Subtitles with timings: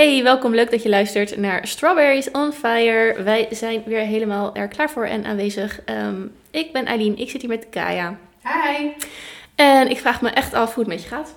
[0.00, 0.54] Hey, welkom.
[0.54, 3.22] Leuk dat je luistert naar Strawberries on Fire.
[3.22, 5.80] Wij zijn weer helemaal er klaar voor en aanwezig.
[5.84, 8.18] Ehm, ik ben Eileen, ik zit hier met Kaya.
[8.42, 8.88] Hi.
[9.54, 11.34] En ik vraag me echt af hoe het met je gaat.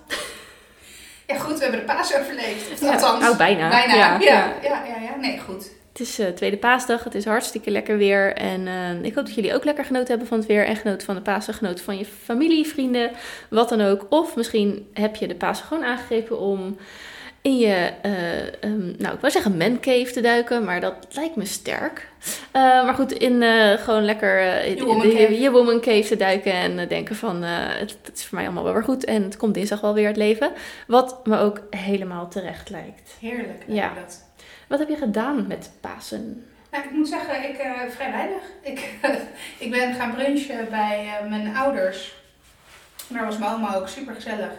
[1.28, 2.72] Ja, goed, we hebben de paas overleefd.
[2.72, 3.70] Of Ja, althans, nou, bijna.
[3.70, 4.54] Bijna, Ja, ja.
[4.62, 4.84] ja.
[4.86, 5.72] Ja, Nee, goed.
[5.92, 8.34] Het is eh, tweede paasdag, het is hartstikke lekker weer.
[8.34, 10.66] En eh, ik hoop dat jullie ook lekker genoten hebben van het weer.
[10.66, 13.12] En genoten van de Pasen, genoten van je familie, vrienden,
[13.50, 14.06] wat dan ook.
[14.10, 16.78] Of misschien heb je de Pasen gewoon aangegrepen om
[17.44, 21.46] in je, eh, ehm, nou ik wou zeggen mancave te duiken, maar dat lijkt me
[21.46, 22.08] sterk.
[22.52, 25.40] Eh, maar goed, in eh, gewoon lekker in- Je woman de- cave.
[25.42, 28.74] je woman cave te duiken en denken van het, het is voor mij allemaal wel
[28.74, 29.06] weer goed.
[29.06, 30.52] En het komt dinsdag wel weer het leven.
[30.88, 33.16] Wat me ook helemaal terecht lijkt.
[33.20, 33.64] Heerlijk.
[33.68, 33.94] Ja.
[33.94, 34.24] Dat.
[34.68, 36.46] Wat heb je gedaan met Pasen?
[36.72, 37.56] Nou, ik moet zeggen, ik
[37.90, 38.42] vrij weinig.
[38.62, 38.90] Ik,
[39.66, 42.14] ik ben gaan brunchen bij mijn ouders.
[43.08, 44.52] Daar was mijn oma ook super gezellig.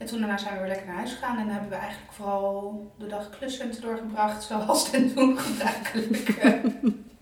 [0.00, 1.38] En toen daarna zijn we weer lekker naar huis gegaan.
[1.38, 4.42] En hebben we eigenlijk vooral de dag klussend doorgebracht.
[4.42, 6.28] Zoals ten doen gebruikelijk.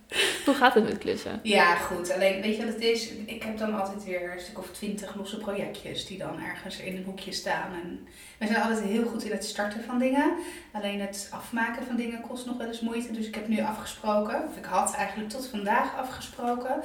[0.45, 1.41] Hoe gaat het met klussen?
[1.43, 2.13] Ja, goed.
[2.13, 3.09] Alleen, weet je wat het is?
[3.27, 6.97] Ik heb dan altijd weer een stuk of twintig losse projectjes die dan ergens in
[6.97, 7.73] een hoekje staan.
[7.73, 8.07] En
[8.39, 10.33] we zijn altijd heel goed in het starten van dingen.
[10.73, 13.13] Alleen het afmaken van dingen kost nog wel eens moeite.
[13.13, 16.83] Dus ik heb nu afgesproken, of ik had eigenlijk tot vandaag afgesproken.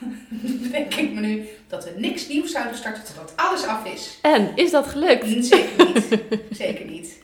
[0.72, 4.18] denk ik me nu dat we niks nieuws zouden starten totdat alles af is.
[4.22, 5.26] En, is dat gelukt?
[5.44, 6.18] Zeker niet.
[6.50, 7.18] Zeker niet.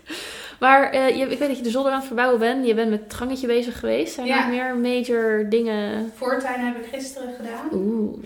[0.61, 2.66] Maar eh, je, ik weet dat je de zolder aan het verbouwen bent.
[2.66, 4.14] Je bent met het gangetje bezig geweest.
[4.14, 4.41] Zijn er Ja.
[4.41, 6.12] nog meer major dingen?
[6.17, 7.69] Voortuin heb ik gisteren gedaan.
[7.72, 8.19] Oeh.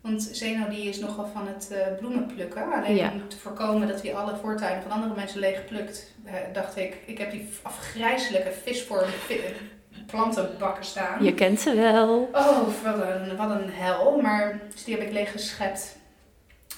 [0.00, 2.72] Want Zeno die is nogal van het eh, bloemen plukken.
[2.72, 3.10] Alleen Ja.
[3.12, 6.96] om te voorkomen dat hij alle voortuinen van andere mensen leeg plukt, eh, dacht ik,
[7.06, 9.40] ik heb die afgrijzelijke visvorm vi-
[10.06, 11.24] plantenbakken staan.
[11.24, 12.28] Je kent ze wel.
[12.32, 14.20] Oh, wat een, wat een hel.
[14.20, 15.96] Maar dus die heb ik leeg geschept.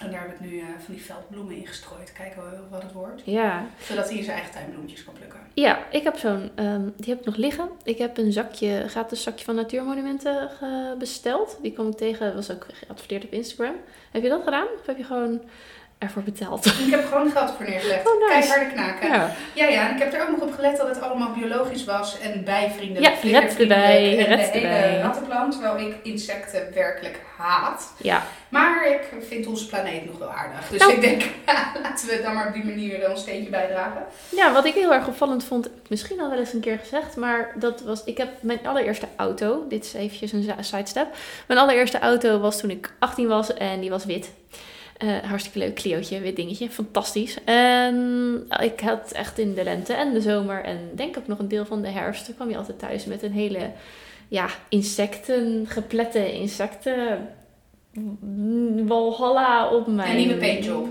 [0.00, 2.12] En daar heb ik nu eh, van die veldbloemen in gestrooid.
[2.12, 3.22] Kijken we wat het wordt.
[3.24, 3.66] Ja.
[3.82, 5.40] Zodat hij in zijn eigen tuinbloemetjes kan plukken.
[5.54, 6.50] Ja, ik heb zo'n...
[6.54, 7.68] ehm, die heb ik nog liggen.
[7.84, 11.58] Ik heb een zakje, gratis zakje van Natuurmonumenten ge- besteld.
[11.62, 13.74] Die kwam ik tegen, was ook geadverteerd op Instagram.
[14.10, 14.66] Heb je dat gedaan?
[14.80, 15.40] Of heb je gewoon
[15.98, 16.66] ervoor betaald?
[16.86, 18.06] Ik heb er gewoon geld voor neergelegd.
[18.06, 18.48] Oh, nice.
[18.48, 19.08] Kijk, harde knaken.
[19.08, 19.30] Ja.
[19.54, 22.18] Ja, ja, en ik heb er ook nog op gelet dat het allemaal biologisch was
[22.18, 23.22] en bijvriendelijk.
[23.22, 25.00] Ja, reds erbij, En reds de hele erbij.
[25.00, 27.92] rattenplan, terwijl ik insecten werkelijk haat.
[27.96, 28.22] ja.
[28.48, 30.68] Maar ik vind onze planeet nog wel aardig.
[30.68, 30.92] Dus Nou.
[30.92, 31.22] ik denk,
[31.82, 34.04] laten we dan maar op die manier wel een steentje bijdragen.
[34.28, 37.52] Ja, wat ik heel erg opvallend vond, misschien al wel eens een keer gezegd, maar
[37.54, 41.06] dat was, ik heb mijn allereerste auto, dit is eventjes een sidestep,
[41.46, 44.30] mijn allereerste auto was toen ik 18 was en die was wit.
[44.98, 47.44] Eh, hartstikke leuk, Clio'tje, wit dingetje, fantastisch.
[47.44, 51.48] En ik had echt in de lente en de zomer en denk ook nog een
[51.48, 53.70] deel van de herfst, kwam je altijd thuis met een hele,
[54.28, 57.28] ja, insecten, geplette insecten,
[58.86, 60.16] walhalla op mijn...
[60.16, 60.86] nieuwe paintjob.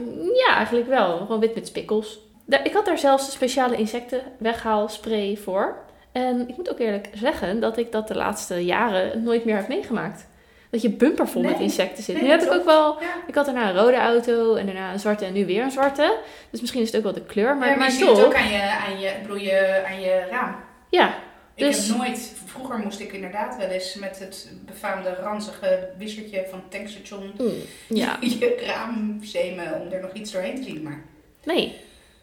[0.47, 1.17] Ja, eigenlijk wel.
[1.17, 2.19] Gewoon wit met spikkels.
[2.63, 5.83] Ik had daar zelfs een speciale insecten weghaalspray voor.
[6.11, 9.67] En ik moet ook eerlijk zeggen dat ik dat de laatste jaren nooit meer heb
[9.67, 10.27] meegemaakt.
[10.70, 12.16] Dat je bumper vol met insecten zit.
[12.16, 13.02] Nee, nu heb ik ook wel...
[13.02, 13.08] Ja.
[13.28, 16.18] Ik had daarna een rode auto en daarna een zwarte en nu weer een zwarte.
[16.50, 17.58] Dus misschien is het ook wel de kleur.
[17.58, 20.28] Maar, Maar, maar je ziet het ook aan je, aan je, bedoel, je, aan je
[20.30, 20.56] raam.
[20.90, 21.14] Ja,
[21.56, 26.46] Ik Dus- heb nooit, vroeger moest ik inderdaad wel eens met het befaamde ranzige wissertje
[26.50, 27.52] van tankstation mm,
[27.88, 28.18] ja.
[28.40, 30.84] je raam zemen om er nog iets doorheen te zien.
[30.84, 31.03] Maar
[31.44, 31.76] Nee.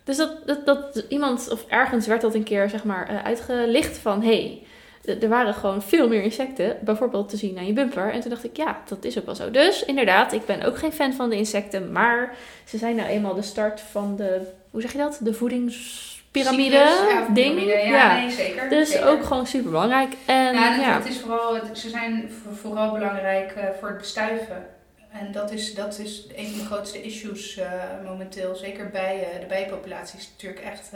[0.05, 3.99] Dus dat, dat, dat iemand of ergens werd dat een keer zeg maar eh, uitgelicht
[3.99, 4.63] van hé, hey,
[5.05, 8.13] er waren gewoon veel meer insecten, bijvoorbeeld te zien aan je bumper.
[8.13, 9.51] En toen dacht ik, ja, dat is ook wel zo.
[9.51, 13.35] Dus inderdaad, ik ben ook geen fan van de insecten, maar ze zijn nou eenmaal
[13.35, 15.19] de start van de, hoe zeg je dat?
[15.21, 17.55] De voedingspyramide cyclus, ja, of ding.
[17.55, 18.69] piramide, ja, nee, zeker.
[18.69, 19.09] Dus zeker.
[19.09, 20.13] ook gewoon super belangrijk.
[20.27, 24.67] En Ja, ja, het, is vooral, ze zijn vo- vooral belangrijk eh, voor het bestuiven.
[25.11, 27.67] En dat is, dat is een van de grootste issues eh,
[28.05, 28.55] momenteel.
[28.55, 30.91] Zeker bij eh, de bijenpopulatie is natuurlijk echt...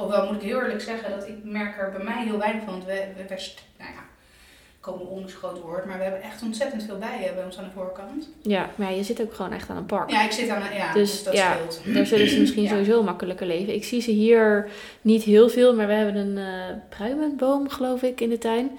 [0.00, 2.72] hoewel moet ik heel eerlijk zeggen dat ik merk er bij mij heel weinig van.
[2.72, 3.98] Want we, we, we st- nou ja,
[4.80, 5.84] komen om is een groot woord.
[5.84, 8.28] Maar we hebben echt ontzettend veel bijen bij ons aan de voorkant.
[8.42, 10.10] ja, maar je zit ook gewoon echt aan een park.
[10.10, 10.62] Ja, ik zit aan...
[10.74, 11.94] Ja, Dus, dus, dat ja, scheelt.
[11.94, 12.68] Daar zullen ze misschien Ja.
[12.68, 13.74] sowieso makkelijker leven.
[13.74, 14.68] Ik zie ze hier
[15.00, 18.70] niet heel veel, maar we hebben een eh pruimenboom, geloof ik, in de tuin.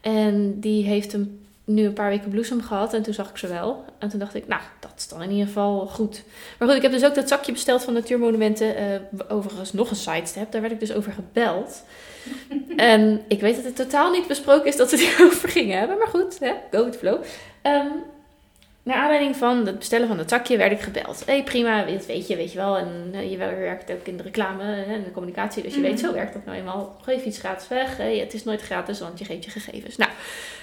[0.00, 1.39] En die heeft een,
[1.74, 3.84] nu een paar weken bloesem gehad en toen zag ik ze wel.
[3.98, 6.22] En toen dacht ik, nou, dat is dan in ieder geval goed.
[6.58, 8.76] Maar goed, ik heb dus ook dat zakje besteld van Natuurmonumenten.
[8.76, 8.84] eh,
[9.28, 11.82] overigens nog een sidestep, daar werd ik dus over gebeld.
[12.76, 15.98] en ik weet dat het totaal niet besproken is dat we het hierover gingen hebben.
[15.98, 17.22] Maar goed, hè, go with flow.
[17.62, 17.86] Ehm,
[18.82, 21.22] naar aanleiding van het bestellen van het zakje werd ik gebeld.
[21.26, 22.76] Hé, hey, prima, dat weet je, weet je wel.
[22.76, 25.88] En eh, je werkt ook in de reclame en de communicatie, dus je Mhm.
[25.88, 26.96] weet, zo werkt dat nou eenmaal.
[27.02, 27.96] Geef iets gratis weg.
[27.96, 29.96] Hey, het is nooit gratis, want je geeft je gegevens.
[29.96, 30.10] Nou,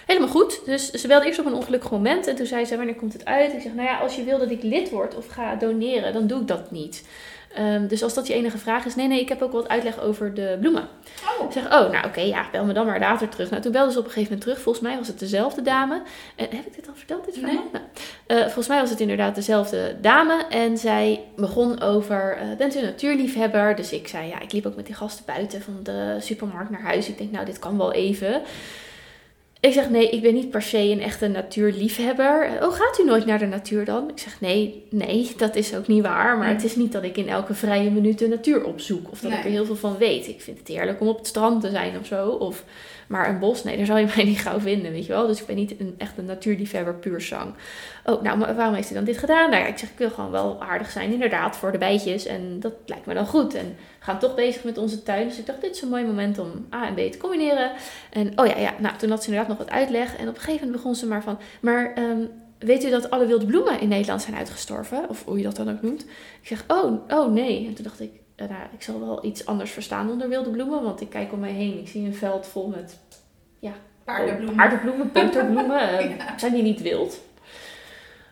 [0.06, 0.62] helemaal goed.
[0.66, 3.26] Dus ze belde eerst op een ongelukkig moment en toen zei ze, wanneer komt het
[3.26, 3.54] uit?
[3.54, 6.28] Ik zeg, nou ja, als je wil dat ik lid word of ga doneren, dan
[6.28, 7.04] doe ik dat niet.
[7.54, 10.02] Ehm, dus als dat je enige vraag is, nee, nee, ik heb ook wat uitleg
[10.02, 10.88] over de bloemen.
[11.40, 11.46] Oh.
[11.46, 13.50] Ik zeg, oh, nou oké, ja, bel me dan maar later terug.
[13.50, 14.64] Nou, toen belde ze op een gegeven moment terug.
[14.64, 16.02] Volgens mij was het dezelfde dame.
[16.36, 17.54] En heb ik dit al verteld, dit verhaal?
[17.54, 17.72] Nee.
[17.72, 17.86] Nou,
[18.28, 20.46] eh, volgens mij was het inderdaad dezelfde dame.
[20.50, 23.76] En zij begon over, eh, bent u een natuurliefhebber?
[23.76, 26.82] Dus ik zei, ja, ik liep ook met die gasten buiten van de supermarkt naar
[26.82, 27.08] huis.
[27.08, 28.42] Ik denk, nou, dit kan wel even.
[29.68, 32.50] Ik zeg, nee, ik ben niet per se een echte natuurliefhebber.
[32.62, 34.10] Oh, gaat u nooit naar de natuur dan?
[34.10, 36.38] Ik zeg, nee, nee, dat is ook niet waar.
[36.38, 39.12] Maar het is niet dat ik in elke vrije minuut de natuur opzoek.
[39.12, 40.28] Of dat ik er heel veel van weet.
[40.28, 42.28] Ik vind het heerlijk om op het strand te zijn of zo.
[42.30, 42.64] Of,
[43.08, 45.28] maar een bos, nee, daar zal je mij niet gauw vinden, weet je wel.
[45.28, 47.54] Dus ik ben niet een, echt een natuurliefhebber puur zang.
[48.06, 49.50] Oh, nou, maar waarom heeft hij dan dit gedaan?
[49.50, 52.26] Nou ja, ik zeg, ik wil gewoon wel aardig zijn, inderdaad, voor de bijtjes.
[52.26, 53.54] En dat lijkt me dan goed.
[53.54, 53.66] En
[54.00, 55.28] we gaan toch bezig met onze tuin.
[55.28, 57.72] Dus ik dacht, dit is een mooi moment om A en B te combineren.
[58.10, 60.16] En oh ja, ja, nou, toen had ze inderdaad nog wat uitleg.
[60.16, 62.22] En op een gegeven moment begon ze maar van, maar ehm,
[62.60, 65.10] weet u dat alle wilde bloemen in Nederland zijn uitgestorven?
[65.10, 66.02] Of hoe je dat dan ook noemt.
[66.42, 67.68] Ik zeg, oh, oh nee.
[67.68, 70.84] En toen dacht ik, nou, ik zal wel iets anders verstaan onder wilde bloemen.
[70.84, 72.98] Want ik kijk om mij heen, ik zie een veld vol met
[74.04, 74.56] Paardenbloemen.
[74.56, 75.80] paardenbloemen, boterbloemen.
[75.80, 76.38] eh, Ja.
[76.38, 77.20] Zijn die niet wild?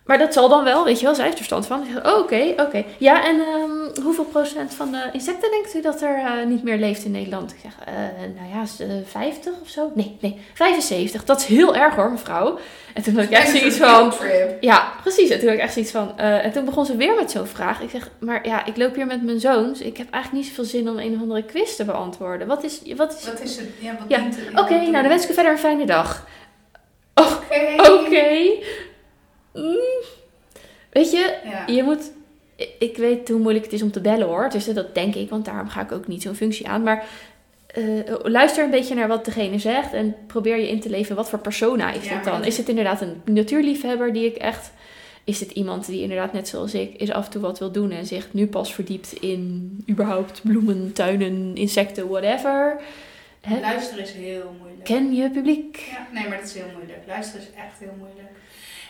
[0.05, 1.97] Maar dat zal dan wel, weet je wel, zij heeft er verstand van.
[2.13, 2.83] Oké, oké.
[2.97, 3.71] Ja, en ehm,
[4.03, 7.51] hoeveel procent van de insecten denkt u dat er eh, niet meer leeft in Nederland?
[7.51, 7.93] Ik zeg, eh,
[8.35, 9.91] nou ja, is, eh, 50 of zo?
[9.93, 11.23] Nee, nee, 75.
[11.23, 12.59] Dat is heel erg hoor, mevrouw.
[12.93, 14.13] En toen had ik echt zoiets van...
[14.59, 15.29] Ja, precies.
[15.29, 16.17] En toen had ik echt zoiets van...
[16.17, 17.81] en toen begon ze weer met zo'n vraag.
[17.81, 19.81] Ik zeg, maar ja, ik loop hier met mijn zoons.
[19.81, 22.47] Ik heb eigenlijk niet zoveel zin om een of andere quiz te beantwoorden.
[22.47, 22.81] Wat is...
[22.95, 23.25] Wat is...
[23.25, 23.67] Wat is het?
[23.79, 26.27] Ja, wat Oké, nou dan wens ik u verder een fijne dag.
[27.13, 27.91] Oké.
[27.91, 28.51] Oké.
[29.53, 30.03] Mm.
[30.91, 31.73] Weet je, Ja.
[31.73, 32.11] je moet...
[32.79, 34.49] Ik weet hoe moeilijk het is om te bellen hoor.
[34.49, 36.83] Dus dat denk ik, want daarom ga ik ook niet zo'n functie aan.
[36.83, 37.05] Maar
[37.67, 37.83] eh,
[38.23, 39.93] luister een beetje naar wat degene zegt.
[39.93, 42.43] En probeer je in te leven wat voor persona is Ja, dat dan.
[42.43, 44.71] Is het inderdaad een natuurliefhebber die ik echt...
[45.23, 47.91] Is het iemand die inderdaad net zoals ik is af en toe wat wil doen
[47.91, 52.81] en zich nu pas verdiept in überhaupt bloemen, tuinen, insecten, whatever?
[53.61, 54.83] Luisteren is heel moeilijk.
[54.83, 55.77] Ken je publiek?
[55.77, 56.99] Ja, nee, maar dat is heel moeilijk.
[57.07, 58.29] Luisteren is echt heel moeilijk.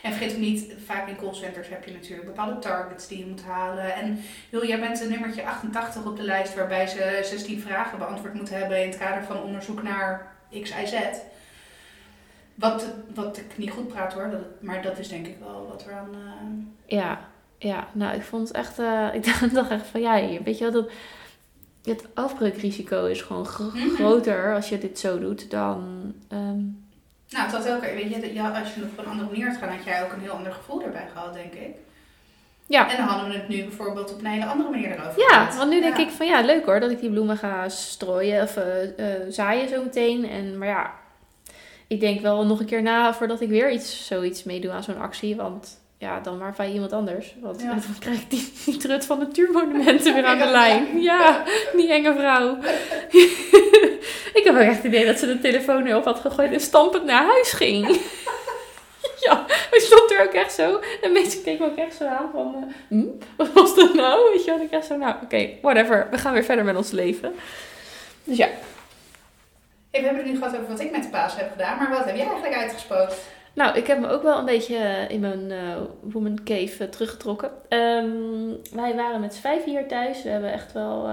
[0.06, 3.44] En vergeet ook niet, vaak in callcenters heb je natuurlijk bepaalde targets die je moet
[3.44, 3.94] halen.
[3.96, 4.20] En
[4.50, 8.58] joh, jij bent een nummertje 88 op de lijst waarbij ze 16 vragen beantwoord moeten
[8.58, 10.94] hebben in het kader van onderzoek naar X, Y, Z.
[12.56, 14.30] Wat, wat ik niet goed praat hoor,
[14.60, 16.10] maar dat is denk ik wel wat er aan...
[16.14, 17.20] eh, Ja,
[17.58, 18.80] ja, nou, ik vond het echt.
[18.80, 20.92] eh, ik dacht- echt van ja, hier, weet je wel, dat.
[21.84, 23.90] Het afbreukrisico is gewoon gro- Mhm.
[23.90, 26.14] groter als je dit zo doet dan.
[26.30, 26.60] ehm,
[27.30, 29.48] Nou, het had ook, weet je, dat- ja, als je het op een andere manier
[29.48, 31.76] had gedaan, had jij ook een heel ander gevoel erbij gehad, denk ik.
[32.68, 32.90] Ja.
[32.92, 35.56] En dan hadden we het nu bijvoorbeeld op een hele andere manier erover ja, gehad.
[35.56, 36.04] want nu denk Ja.
[36.04, 38.84] ik van ja, leuk hoor dat ik die bloemen ga strooien of eh,
[39.16, 40.30] eh, zaaien zo meteen.
[40.30, 40.94] En, maar ja,
[41.88, 45.00] ik denk wel nog een keer na voordat ik weer iets, zoiets meedoe aan zo'n
[45.02, 45.36] actie.
[45.36, 47.36] Want ja, dan maar bij iemand anders.
[47.42, 47.68] Want Ja.
[47.74, 51.02] dan krijg ik die, die trut van natuurmonumenten weer aan de lijn.
[51.02, 51.44] Ja,
[51.76, 52.58] die enge vrouw.
[54.40, 57.04] ik heb ook echt het idee dat ze de telefoon erop had gegooid en stampend
[57.06, 57.88] naar huis ging.
[59.20, 60.80] ja, ik stond er ook echt zo.
[61.02, 63.06] En mensen keken me ook echt zo aan van, eh, hm,
[63.38, 64.32] wat was dat nou?
[64.32, 66.08] Weet je wel, ik echt zo, nou oké, whatever.
[66.12, 67.36] We gaan weer verder met ons leven.
[68.24, 68.48] Dus ja,
[69.92, 71.90] Hey, we hebben het nu gehad over wat ik met de paas heb gedaan, maar
[71.90, 73.16] wat heb jij eigenlijk uitgesproken?
[73.56, 76.90] Nou, ik heb me ook wel een beetje eh, in mijn eh, woman cave eh,
[76.90, 77.52] teruggetrokken.
[77.70, 80.24] Ehm, wij waren met z'n vijf hier thuis.
[80.24, 81.08] We hebben echt wel...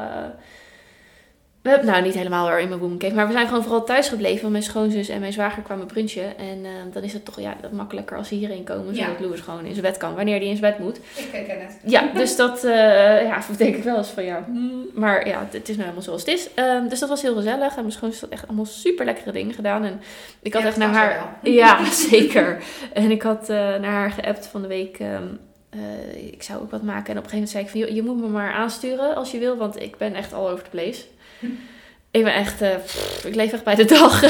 [1.62, 3.14] we hebben, nou, niet helemaal weer in mijn woman cave.
[3.14, 4.40] Maar we zijn gewoon vooral thuis gebleven.
[4.40, 6.38] Want mijn schoonzus en mijn zwager kwamen brunchen.
[6.38, 8.94] En eh, dan is het toch ja, makkelijker als ze hierheen komen.
[8.94, 9.04] Ja.
[9.04, 10.14] Zodat Louis gewoon in zijn bed kan.
[10.14, 10.96] Wanneer hij in zijn bed moet.
[10.96, 11.78] Ik ken het.
[11.84, 14.44] Ja, dus dat eh, ja, denk ik wel eens van ja.
[14.46, 16.48] hmm, maar ja, het, is nou helemaal zoals het is.
[16.54, 17.68] Ehm, dus dat was heel gezellig.
[17.74, 19.84] En mijn schoonzus had echt allemaal super lekkere dingen gedaan.
[19.84, 20.00] En
[20.42, 21.38] ik had Ja, echt dat naar haar.
[21.42, 22.62] Ja, zeker.
[22.92, 24.98] En ik had eh, naar haar geappt van de week.
[24.98, 25.22] ehm,
[25.70, 27.12] eh, ik zou ook wat maken.
[27.12, 29.30] En op een gegeven moment zei ik van "Joh, je moet me maar aansturen als
[29.30, 29.56] je wil.
[29.56, 31.02] Want ik ben echt all over the place.
[32.12, 34.22] Ik ben echt, eh, pff, ik leef echt bij de dag.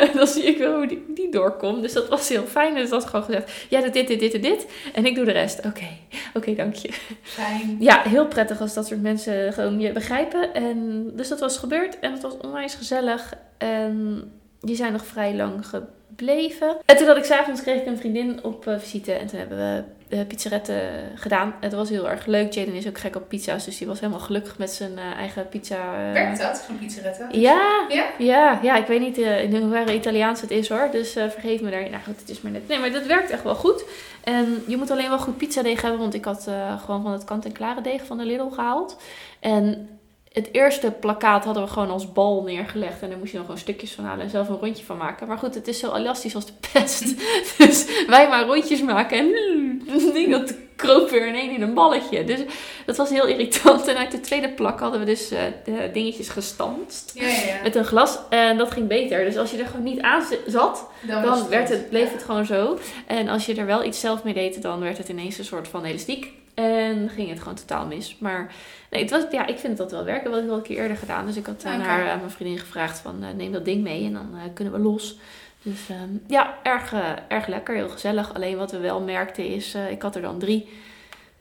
[0.00, 1.82] En dan zie ik wel hoe die, die doorkomt.
[1.82, 2.74] Dus dat was heel fijn.
[2.74, 4.66] Dus dat gewoon gezegd, doet dit, dit, dit en dit.
[4.92, 5.64] En ik doe de rest.
[5.66, 5.86] Oké,
[6.34, 6.92] oké, dank je.
[7.22, 7.76] Fijn.
[7.80, 10.54] Ja, heel prettig als dat soort mensen gewoon je begrijpen.
[10.54, 13.34] En dus dat was gebeurd en het was onwijs gezellig.
[13.58, 14.22] En
[14.60, 16.76] die zijn nog vrij lang gebleven.
[16.86, 19.58] En toen had ik s'avonds kreeg ik een vriendin op eh, visite en toen hebben
[19.58, 20.80] we de pizzaretten
[21.14, 21.54] gedaan.
[21.60, 22.52] Het was heel erg leuk.
[22.52, 25.48] Jaden is ook gek op pizza's, dus die was helemaal gelukkig met zijn eh, eigen
[25.48, 25.76] pizza.
[25.76, 26.12] eh.
[26.12, 27.40] Werkt dat, zo'n pizzeretten?
[27.40, 28.06] Ja, Ja?
[28.18, 30.88] ja, ja, ik weet niet eh, in hoeverre Italiaans het is hoor.
[30.92, 31.90] Dus eh, vergeef me daar.
[31.90, 32.68] Nou goed, het is maar net.
[32.68, 33.84] Nee, maar dat werkt echt wel goed.
[34.24, 36.00] En je moet alleen wel goed pizzadeeg hebben.
[36.00, 38.96] Want ik had eh, gewoon van het kant-en-klare deeg van de Lidl gehaald.
[39.40, 39.88] En
[40.32, 43.02] het eerste plakkaat hadden we gewoon als bal neergelegd.
[43.02, 45.26] En daar moest je nog gewoon stukjes van halen en zelf een rondje van maken.
[45.26, 47.14] Maar goed, het is zo elastisch als de pest.
[47.58, 49.32] dus wij maar rondjes maken en
[50.12, 52.24] ding dat kroop weer ineens in een balletje.
[52.24, 52.40] Dus
[52.86, 53.86] dat was heel irritant.
[53.86, 57.62] En uit de tweede plak hadden we dus uh, de dingetjes gestanst Ja, ja, ja.
[57.62, 58.18] met een glas.
[58.28, 59.24] En dat ging beter.
[59.24, 62.78] Dus als je er gewoon niet aan zat, Dan, werd het, bleef het gewoon zo.
[63.06, 65.68] En als je er wel iets zelf mee deed, dan werd het ineens een soort
[65.68, 66.38] van elastiek.
[66.60, 68.16] En ging het gewoon totaal mis.
[68.18, 68.54] Maar
[68.90, 70.24] nee, het was, ja, ik vind dat wel werken.
[70.24, 71.26] Dat had ik al een keer eerder gedaan.
[71.26, 74.04] Dus ik had aan haar, aan mijn vriendin gevraagd van eh, neem dat ding mee
[74.04, 75.18] en dan eh, kunnen we los.
[75.62, 78.34] Dus ehm, ja, erg, eh, erg lekker, heel gezellig.
[78.34, 80.68] Alleen wat we wel merkten is, eh, ik had er dan drie.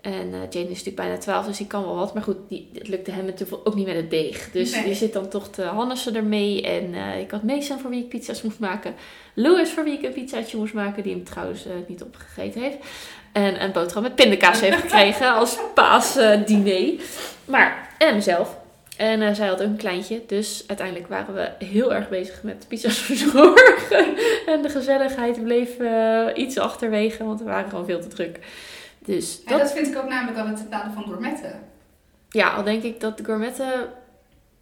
[0.02, 2.14] En eh Jane is natuurlijk bijna 12, dus die kan wel wat.
[2.14, 4.52] Maar goed, die, het lukte hem natuurlijk ook niet met het deeg.
[4.52, 4.84] Dus Nee.
[4.84, 6.62] die zit dan toch te hannissen ermee.
[6.64, 8.94] En eh, ik had Mason voor wie ik pizza's moest maken.
[9.34, 11.04] Louis voor wie ik een pizzaatje moest maken.
[11.04, 12.78] Die hem trouwens eh, niet opgegeten heeft.
[13.32, 16.94] En een boterham met pindakaas heeft gekregen als paasdiner.
[17.46, 18.58] maar, en mezelf.
[18.98, 20.22] En eh, zij had ook een kleintje.
[20.28, 24.06] Dus uiteindelijk waren we heel erg bezig met pizza's verzorgen.
[24.46, 27.24] en de gezelligheid bleef eh, iets achterwege.
[27.26, 28.40] Want we waren gewoon veel te druk.
[29.06, 31.60] Dus En dat dat vind ik ook namelijk wel het nadeel van gourmetten.
[32.30, 33.72] ja, al denk ik dat de gourmetten...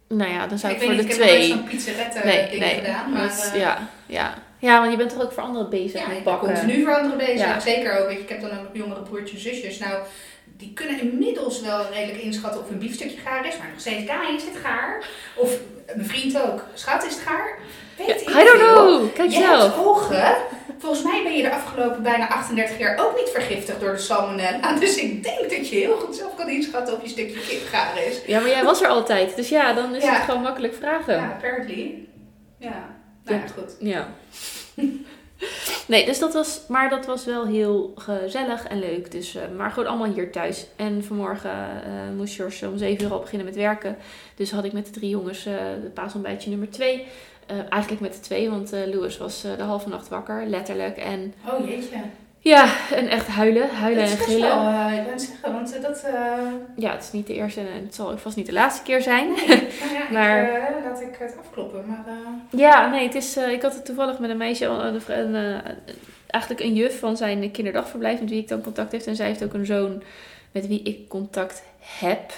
[0.09, 1.47] Nou ja, dan zou ik, voor niet, de ik heb nooit twee...
[1.49, 2.73] zo'n pizzerette Nee, ding nee.
[2.75, 3.11] gedaan.
[3.11, 4.33] Maar dat- eh, ja, ja.
[4.59, 6.53] Ja, want je bent toch ook voor anderen bezig ja, met ik ben bakken.
[6.53, 7.39] continu voor anderen bezig.
[7.47, 7.59] Ja.
[7.59, 9.77] Zeker ook, weet je, ik heb dan ook nog jongere broertjes en zusjes.
[9.79, 9.93] Nou,
[10.57, 13.57] die kunnen inmiddels wel redelijk inschatten of een biefstukje gaar is.
[13.57, 15.05] Maar nog steeds, Kai, is dit gaar?
[15.35, 15.57] Of
[15.95, 17.57] mijn vriend ook, schat, is het gaar?
[17.97, 18.75] Weet Ja, ik I don't veel.
[18.75, 19.13] know.
[19.13, 19.77] Kijk Je hebt zelf.
[19.85, 20.35] ogen.
[20.79, 24.73] Volgens mij ben je de afgelopen bijna 38 jaar ook niet vergiftigd door de salmonella.
[24.79, 28.03] Dus ik denk dat je heel goed zelf kan inschatten of je stukje kip gaar
[28.07, 28.21] is.
[28.25, 29.35] Ja, maar jij was er altijd.
[29.35, 30.13] Dus ja, dan is Ja.
[30.13, 31.15] het gewoon makkelijk vragen.
[31.15, 32.07] Ja, apparently.
[32.59, 32.95] Ja,
[33.29, 33.75] nou ja, goed.
[33.79, 34.07] Ja.
[35.87, 39.11] Nee, dus dat was, maar dat was wel heel gezellig en leuk.
[39.11, 40.67] Dus, eh, maar gewoon allemaal hier thuis.
[40.75, 43.97] En vanmorgen eh, moest George om 7 uur al beginnen met werken.
[44.35, 47.05] Dus had ik met de drie jongens eh het paasontbijtje nummer 2.
[47.69, 50.97] eigenlijk met de twee, want Louis was de halve nacht wakker, letterlijk.
[50.97, 51.97] En Oh jeetje.
[52.47, 54.41] Ja, en echt huilen, huilen en gillen.
[54.49, 56.03] wel, eh, ik ben zeggen, want eh, dat...
[56.03, 56.13] eh,
[56.75, 59.01] Ja, het is niet de eerste en het zal ook vast niet de laatste keer
[59.01, 59.27] zijn.
[59.27, 60.43] nee, nou ja, Maar-
[60.77, 61.83] ik, laat ik het afkloppen.
[61.87, 62.03] Maar
[62.49, 65.01] Ja, nee, het is, ik had het toevallig met een meisje, een,
[65.35, 65.61] een,
[66.27, 69.07] eigenlijk een juf van zijn kinderdagverblijf met wie ik dan contact heeft.
[69.07, 70.03] En zij heeft ook een zoon
[70.51, 72.31] met wie ik contact heb,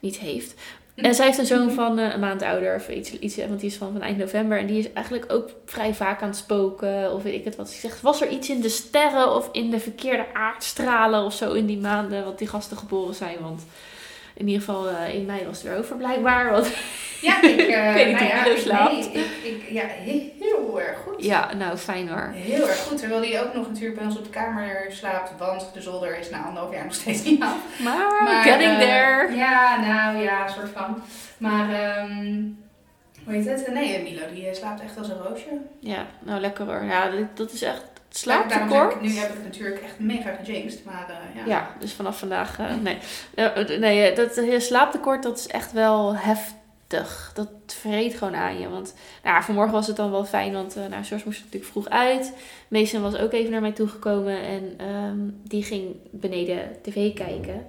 [0.00, 0.54] niet heeft.
[0.94, 3.70] En zij heeft een zoon van eh, een maand ouder, of iets, iets, want die
[3.70, 4.58] is van, van eind november.
[4.58, 7.70] En die is eigenlijk ook vrij vaak aan het spoken, of weet ik het wat.
[7.70, 11.52] Ze zegt, was er iets in de sterren of in de verkeerde aardstralen of zo
[11.52, 13.36] in die maanden, wat die gasten geboren zijn?
[13.40, 13.62] Want
[14.34, 16.50] in ieder geval eh, in mei was het weer over blijkbaar.
[16.50, 16.70] Want,
[17.20, 17.60] ja, ik...
[17.94, 18.92] Ik weet niet nou hoe ja, slaapt.
[18.92, 21.24] Nee, ik, ik, ja, he- heel erg goed.
[21.24, 22.30] ja, nou fijn hoor.
[22.34, 22.98] Heel erg goed.
[22.98, 25.32] Terwijl hij ook nog natuurlijk bij ons op de kamer slaapt.
[25.38, 27.56] Want de zolder is na anderhalf jaar nog steeds niet af.
[27.78, 29.36] Maar, Maar, getting eh, there.
[29.36, 31.02] Ja, nou ja, soort van.
[31.38, 32.42] Maar, ehm
[33.24, 33.72] hoe heet het?
[33.72, 35.60] Nee, Milo die slaapt echt als een roosje.
[35.78, 36.84] Ja, nou lekker hoor.
[36.84, 37.82] Ja, dat, is echt
[38.16, 39.00] slaaptekort.
[39.00, 40.84] Nu heb ik natuurlijk echt mega gejinxed.
[40.84, 41.46] Maar eh, ja.
[41.46, 42.98] Ja, dus vanaf vandaag, eh, nee.
[43.34, 47.30] Eh, nee, dat slaaptekort, dat is echt wel heftig.
[47.34, 48.68] Dat vreet gewoon aan je.
[48.68, 51.88] Want nou, vanmorgen was het dan wel fijn, want eh nou, George moest natuurlijk vroeg
[51.88, 52.32] uit.
[52.68, 57.66] Mason was ook even naar mij toegekomen en ehm, die ging beneden tv kijken.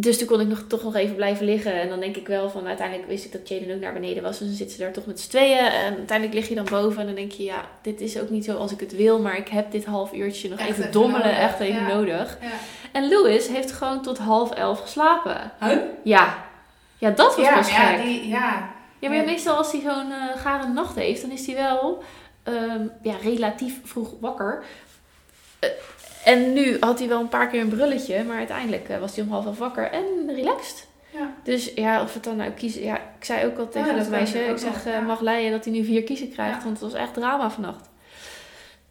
[0.00, 1.72] Dus toen kon ik nog, toch nog even blijven liggen.
[1.72, 4.38] En dan denk ik wel van, uiteindelijk wist ik dat Jaden ook naar beneden was.
[4.38, 5.58] Dus dan zitten ze daar toch met z'n tweeën.
[5.58, 8.44] En uiteindelijk lig je dan boven en dan denk je, ja, dit is ook niet
[8.44, 9.20] zo als ik het wil.
[9.20, 11.94] Maar ik heb dit half uurtje nog Echt even dommelen, nodig, echt even ja.
[11.94, 12.38] nodig.
[12.40, 12.50] Ja.
[12.92, 15.52] En Louis heeft gewoon tot half elf geslapen.
[15.60, 15.78] Huh?
[16.04, 16.44] Ja.
[16.98, 18.02] Ja, dat was Ja, ja, gek.
[18.02, 18.70] die, ja.
[18.98, 22.02] Ja, maar meestal als hij zo'n eh gare nacht heeft, dan is hij wel
[22.42, 24.64] ehm, ja, relatief vroeg wakker.
[25.58, 25.68] Eh,
[26.28, 29.24] en nu had hij wel een paar keer een brulletje, maar uiteindelijk eh, was hij
[29.24, 30.04] om half elf wakker en
[30.34, 30.86] relaxed.
[31.10, 31.34] Ja.
[31.42, 32.82] Dus ja, of het dan nou kiezen.
[32.82, 35.64] Ja, ik zei ook al tegen Ja, dat meisje, ik zeg, eh, mag leiden dat
[35.64, 36.64] hij nu vier kiezen krijgt, Ja.
[36.64, 37.88] want het was echt drama vannacht.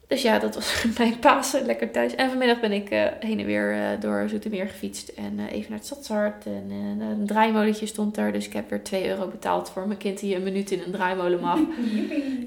[0.08, 2.16] Dus ja, dat was mijn Pasen, lekker thuis.
[2.16, 5.80] En vanmiddag ben ik eh, heen en weer eh, door Zoetermeer gefietst en even naar
[5.80, 6.46] het Stadshart.
[6.46, 10.20] En een draaimolentje stond er, dus ik heb weer 2 euro betaald voor mijn kind
[10.20, 11.60] die een minuut in een draaimolen mag.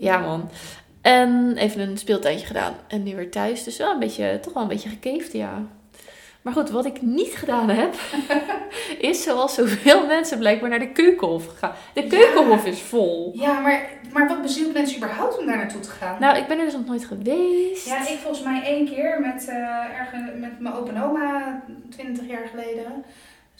[0.01, 0.51] Ja, man.
[1.03, 2.75] En even een speeltuintje gedaan.
[2.89, 3.65] En nu weer thuis.
[3.65, 5.63] Dus wel een beetje, toch wel een beetje gekeefd, ja.
[6.43, 7.95] Maar goed, wat ik niet gedaan heb,
[9.11, 11.73] is zoals zoveel mensen blijkbaar naar de Keukenhof gegaan.
[11.95, 12.09] De Ja.
[12.09, 13.33] Keukenhof is vol.
[13.35, 16.17] Ja, maar, maar wat bezielt mensen überhaupt om daar naartoe te gaan?
[16.21, 17.87] Nou, ik ben er dus nog nooit geweest.
[17.87, 19.49] Ja, ik volgens mij één keer met,
[19.99, 23.05] ergens, met mijn opa en oma, 20 jaar geleden.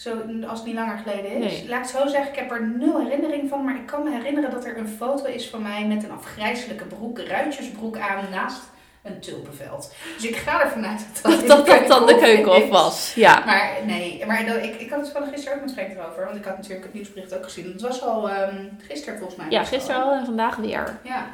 [0.01, 0.11] Zo,
[0.49, 1.39] als het niet langer geleden is.
[1.61, 1.69] Nee.
[1.69, 3.65] Laat ik zo zeggen, ik heb er nul herinnering van.
[3.65, 6.85] Maar ik kan me herinneren dat er een foto is van mij met een afgrijzelijke
[6.85, 8.61] broek, ruitjesbroek aan naast
[9.03, 9.95] een tulpenveld.
[10.17, 13.13] Dus ik ga ervan uit dat Dat in dat, dat dan de keukenhof was.
[13.15, 13.43] Ja.
[13.47, 16.25] Maar nee, maar dat- ik, ik had het toevallig gisteren ook met Freek erover.
[16.25, 17.73] Want ik had natuurlijk het nieuwsbericht ook gezien.
[17.73, 19.47] Het was al ehm, gisteren volgens mij.
[19.51, 20.99] Ja, gisteren al en vandaag weer.
[21.05, 21.27] Ja,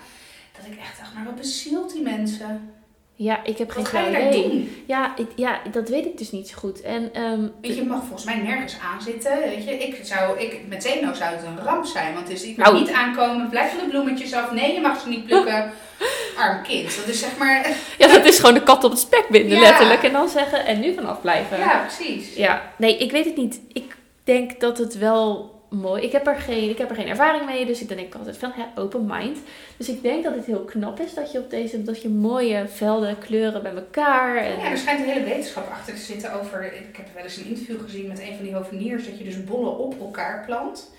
[0.56, 2.70] dat ik echt dacht, maar wat bezielt die mensen?
[3.18, 4.42] Ja, ik heb geen Wat ga je daar idee.
[4.42, 4.82] doen?
[4.87, 6.80] Ja, ik, ja, dat weet ik dus niet zo goed.
[6.80, 9.38] En ehm, Weet je, mag volgens mij nergens aanzitten.
[9.38, 12.14] Weet je, ik zou, ik, met Zeno zou het een ramp zijn.
[12.14, 12.78] Want is, ik mag Nou.
[12.80, 14.52] niet aankomen, blijf van de bloemetjes af.
[14.52, 15.73] Nee, je mag ze niet plukken.
[16.38, 16.96] Arm kind.
[16.96, 17.68] Dat is zeg maar,
[17.99, 19.62] ja, dat is gewoon de kat op het spek binden, Ja.
[19.62, 20.02] letterlijk.
[20.02, 21.58] En dan zeggen, en nu vanaf blijven.
[21.58, 22.35] ja precies.
[22.35, 23.61] Ja, nee, ik weet het niet.
[23.73, 26.02] Ik denk dat het wel mooi...
[26.02, 28.52] Ik heb er geen, ik heb er geen ervaring mee, dus ik denk altijd van
[28.54, 29.38] hè, open mind.
[29.76, 31.82] Dus ik denk dat het heel knap is dat je op deze...
[31.82, 34.37] Dat je mooie velden, kleuren bij elkaar...
[34.37, 36.64] En, Ja, er schijnt een hele wetenschap achter te zitten over.
[36.64, 39.04] Ik heb wel eens een interview gezien met een van die hoveniers.
[39.06, 40.90] Dat je dus bollen op elkaar plant.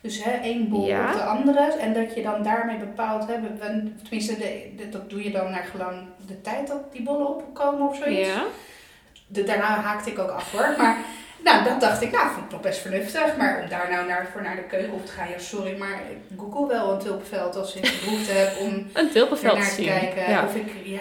[0.00, 1.06] Dus hè, één bol Ja.
[1.06, 1.60] op de andere.
[1.80, 3.26] En dat je dan daarmee bepaalt.
[3.26, 3.34] Hè,
[4.02, 7.88] tenminste, de, de- dat doe je dan naar gelang de tijd dat die bollen opkomen
[7.88, 8.28] of zoiets.
[8.28, 8.44] ja.
[9.26, 10.74] De, daarna haakte ik ook af hoor.
[10.78, 10.96] Maar
[11.44, 13.36] nou, dat dacht ik, nou, vond ik nog best vernuftig.
[13.36, 16.38] Maar om daar nou naar, voor naar de keukenhof te gaan, ja, sorry, maar ik
[16.38, 19.86] google wel een tulpenveld als ik behoefte heb om Een tulpenveld te zien.
[19.86, 20.30] kijken.
[20.30, 20.44] Ja.
[20.44, 21.00] Of ik, ja,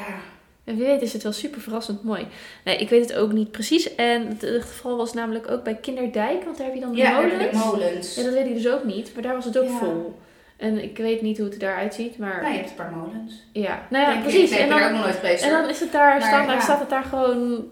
[0.63, 2.27] En wie weet is het wel super verrassend mooi.
[2.63, 3.95] Nee, ik weet het ook niet precies.
[3.95, 6.97] En het, het geval was namelijk ook bij Kinderdijk, want daar heb je dan de
[6.97, 7.51] ja molens.
[7.51, 8.15] de molens.
[8.15, 9.13] Ja, dat weet ik dus ook niet.
[9.13, 9.77] Maar daar was het ook Ja.
[9.77, 10.19] vol.
[10.57, 13.33] En ik weet niet hoe het eruit ziet, maar Nou, je hebt een paar molens.
[13.53, 13.87] ja.
[13.89, 14.29] Nou ja, Denk ik.
[14.31, 14.49] precies.
[14.49, 15.43] Nee, En ben er ook dan, nog nooit geweest.
[15.43, 16.59] en dan is het daar, Maar, ja.
[16.59, 17.63] staat het daar gewoon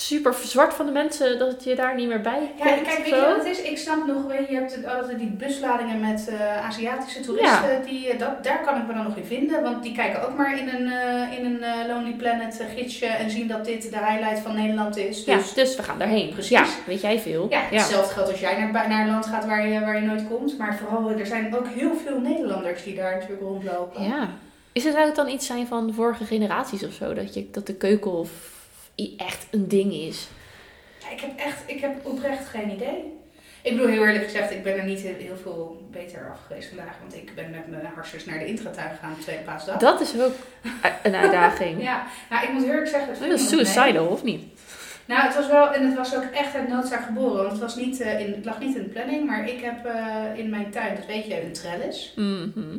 [0.00, 2.82] super zwart van de mensen dat je daar niet meer bij Ja, komt.
[2.86, 3.60] kijk, weet je wat het is?
[3.62, 7.82] Ik snap nog, je, hebt het- altijd die busladingen met eh, Aziatische toeristen.
[7.86, 9.62] Die, eh, dat, daar kan ik me dan nog in vinden.
[9.62, 13.48] Want die kijken ook maar in een, eh, in een Lonely Planet gidsje en zien
[13.48, 15.24] dat dit de highlight van Nederland is.
[15.24, 16.28] Ja, Dus dus we gaan daarheen.
[16.32, 16.50] Precies.
[16.50, 17.46] Ja, weet jij veel.
[17.50, 17.76] ja, ja.
[17.78, 20.58] hetzelfde geldt als jij naar, naar een land gaat waar je, waar je nooit komt.
[20.58, 24.02] Maar vooral, er zijn ook heel veel Nederlanders die daar natuurlijk rondlopen.
[24.04, 24.28] Ja.
[24.72, 27.14] Is het, het dan iets zijn van vorige generaties of zo?
[27.14, 28.57] Dat, je, dat de keukenhof i-
[29.16, 30.28] echt een ding is?
[30.98, 33.16] Ja, ik heb echt, ik heb oprecht geen idee.
[33.62, 36.94] Ik bedoel, heel eerlijk gezegd, ik ben er niet heel, veel beter af geweest vandaag.
[37.00, 39.76] Want ik ben met mijn harsjes naar de intratuin gegaan op tweede paasdag.
[39.76, 40.34] Dat is ook
[41.02, 41.82] een uitdaging.
[41.88, 43.28] Ja, nou ik moet heel eerlijk zeggen...
[43.28, 44.42] Dat is suicidal, of niet?
[45.04, 47.36] Nou, het was wel, en het was ook echt uit noodzaak geboren.
[47.36, 49.84] Want het, was niet, eh, in, het lag niet in de planning, maar ik heb
[49.84, 52.12] eh, in mijn tuin, dat weet je, een trellis.
[52.16, 52.76] Mhm.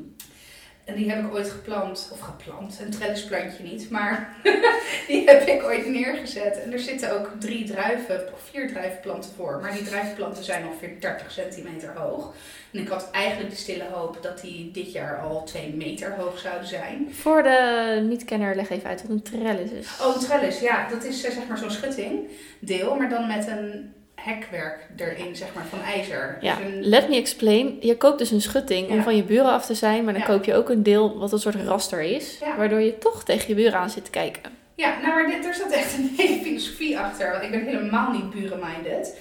[0.90, 4.36] En die heb ik ooit geplant, of geplant, een trellisplantje niet, maar
[5.08, 6.62] die heb ik ooit neergezet.
[6.62, 9.60] En er zitten ook drie druiven, of vier druivenplanten voor.
[9.62, 12.34] Maar die druivenplanten zijn ongeveer 30 centimeter hoog.
[12.72, 16.40] En ik had eigenlijk de stille hoop dat die dit jaar al 2 meter hoog
[16.40, 17.08] zouden zijn.
[17.12, 19.88] Voor de niet-kenner, leg even uit wat een trellis is.
[20.02, 23.48] Oh, een trellis, ja, dat is eh, zeg maar zo'n schutting, deel, maar dan met
[23.48, 26.38] een hekwerk erin, zeg maar, van ijzer.
[26.42, 27.78] Ja, Dus een- let me explain.
[27.82, 29.04] Je koopt dus een schutting om Ja.
[29.04, 30.28] van je buren af te zijn, maar dan Ja.
[30.28, 32.58] koop je ook een deel wat een soort raster is, Ja.
[32.58, 34.42] waardoor je toch tegen je buren aan zit te kijken.
[34.76, 37.32] Ja, nou, maar dit, er zat echt een hele filosofie achter.
[37.32, 39.18] Want ik ben helemaal niet buren-minded.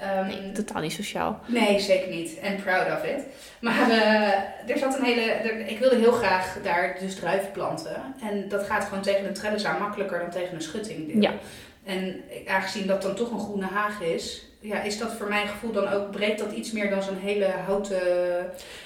[0.00, 1.40] Ehm, Nee, totaal niet sociaal.
[1.46, 2.38] Nee, zeker niet.
[2.38, 3.22] En proud of it.
[3.60, 5.20] Maar eh, er zat een hele...
[5.20, 7.96] er- ik wilde heel graag daar dus druiven planten.
[8.22, 11.22] En dat gaat gewoon tegen een trellis aan makkelijker dan tegen een schutting.
[11.22, 11.32] Ja.
[11.84, 14.42] En aangezien dat dan toch een groene haag is...
[14.60, 16.10] Ja, is dat voor mijn gevoel dan ook...
[16.10, 18.00] breekt dat iets meer dan zo'n hele houten...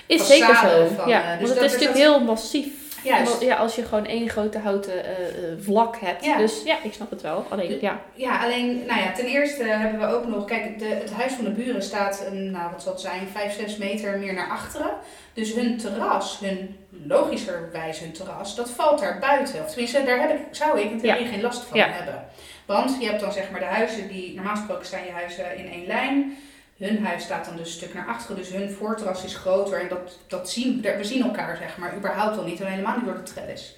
[0.07, 0.87] Is zeker zo.
[0.97, 2.87] van, ja, eh, want dus het dat is natuurlijk dat- heel massief.
[3.05, 3.41] Juist.
[3.41, 6.25] Ja, als je gewoon één grote houten eh, eh, vlak hebt.
[6.25, 6.37] Ja.
[6.37, 7.47] Dus ja, ik snap het wel.
[7.49, 8.01] Alleen, Dus- ja.
[8.15, 11.45] Ja, alleen, nou ja, ten eerste hebben we ook nog, kijk, de, het huis van
[11.45, 14.91] de buren staat, een, nou wat zal het zijn, 5, 6 meter meer naar achteren.
[15.33, 19.61] Dus hun terras, hun logischerwijs hun terras, dat valt daar buiten.
[19.65, 21.89] Of tenminste, daar heb ik, zou ik in theorie geen last van Ja.
[21.91, 22.25] hebben.
[22.69, 25.71] Want je hebt dan zeg maar de huizen die, normaal gesproken staan je huizen in
[25.71, 26.37] één lijn.
[26.77, 29.81] Hun huis staat dan dus een stuk naar achteren, dus hun voorterras is groter.
[29.81, 33.05] En dat, dat zien, we zien elkaar zeg maar, überhaupt al niet, en helemaal niet
[33.05, 33.77] door de trellis.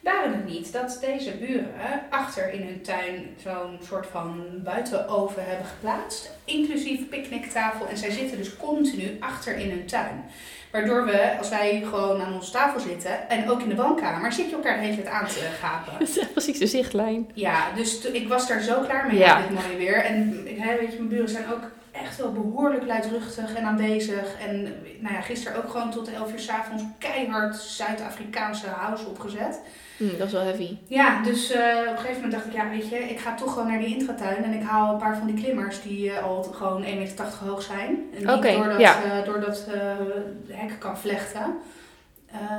[0.00, 5.66] Waren het niet dat deze buren achter in hun tuin zo'n soort van buitenoven hebben
[5.66, 7.86] geplaatst, inclusief picknicktafel.
[7.88, 10.24] En zij zitten dus continu achter in hun tuin.
[10.78, 14.48] Waardoor we, als wij gewoon aan onze tafel zitten en ook in de woonkamer, zit
[14.50, 15.92] je elkaar de hele tijd aan te gapen.
[15.98, 17.28] Dat is precies de zichtlijn.
[17.34, 19.38] Ja, dus ik was daar zo klaar mee Ja.
[19.38, 19.96] met dit mooie weer.
[20.04, 21.60] En weet je, mijn buren zijn ook
[22.02, 24.34] echt wel behoorlijk luidruchtig en aanwezig.
[24.48, 24.62] En
[25.00, 29.60] nou ja, gisteren ook gewoon tot 11 uur s'avonds keihard Zuid-Afrikaanse house opgezet.
[29.98, 30.76] Hm, dat is wel heavy.
[30.86, 33.52] Ja, dus eh, op een gegeven moment dacht ik, ja weet je, ik ga toch
[33.52, 34.44] gewoon naar die intratuin.
[34.44, 37.62] En ik haal een paar van die klimmers die eh, al gewoon 1,80 meter hoog
[37.62, 37.88] zijn.
[38.14, 39.02] En die ik door dat, ja.
[39.02, 39.66] eh, door dat
[40.48, 41.56] hek kan vlechten.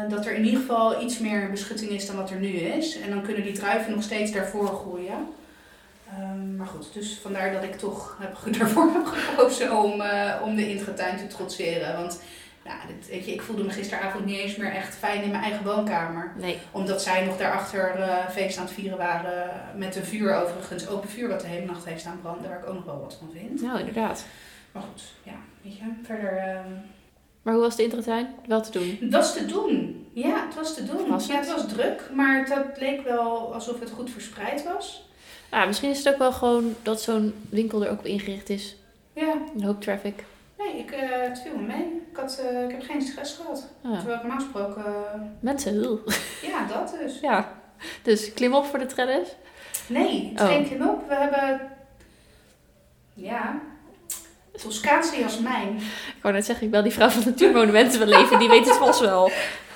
[0.10, 3.00] Dat er in ieder geval iets meer beschutting is dan wat er nu is.
[3.00, 5.28] En dan kunnen die druiven nog steeds daarvoor groeien.
[6.18, 10.56] Ehm, maar goed, dus vandaar dat ik toch heb, daarvoor heb gekozen om, eh, om
[10.56, 11.96] de intratuin te trotseren.
[11.96, 12.22] Want
[12.66, 15.44] Ja, dit, weet je, ik voelde me gisteravond niet eens meer echt fijn in mijn
[15.44, 16.34] eigen woonkamer.
[16.38, 16.58] Nee.
[16.72, 19.50] Omdat zij nog daarachter eh feest aan het vieren waren.
[19.76, 20.88] Met een vuur overigens.
[20.88, 22.50] Open vuur wat de hele nacht heeft staan branden.
[22.50, 23.62] Waar ik ook nog wel wat van vind.
[23.62, 24.26] Nou, inderdaad.
[24.72, 25.84] Maar goed, ja, weet je.
[26.04, 26.38] Verder...
[26.38, 26.72] ehm,
[27.42, 28.28] Maar hoe was de intratuin?
[28.48, 28.98] Wel te doen.
[29.02, 30.08] Het was te doen.
[30.14, 30.98] Ja, het was te doen.
[30.98, 31.34] Verrassend.
[31.34, 32.10] Ja, het was druk.
[32.14, 35.09] Maar het leek wel alsof het goed verspreid was.
[35.52, 38.76] Ja, misschien is het ook wel gewoon dat zo'n winkel er ook op ingericht is.
[39.14, 40.24] Ja, Een hoop traffic.
[40.58, 42.02] nee, ik, het viel me mee.
[42.12, 43.68] Ik, had, eh, ik heb geen stress gehad.
[43.84, 44.86] Ah, Terwijl ik normaal gesproken...
[44.86, 46.00] eh, mensen, heel.
[46.42, 47.20] ja, dat dus.
[47.22, 47.52] Ja.
[48.02, 49.28] Dus klim op voor de trellis.
[49.88, 50.48] Nee, het Oh.
[50.48, 51.08] geen klim-op.
[51.08, 51.62] We hebben...
[53.14, 53.60] Ja...
[54.62, 55.76] Toscaanse jasmijn.
[56.16, 58.40] Ik wou net zeggen, ik bel die vrouw van Natuurmonumenten wel even.
[58.40, 59.32] Die weet het vast wel.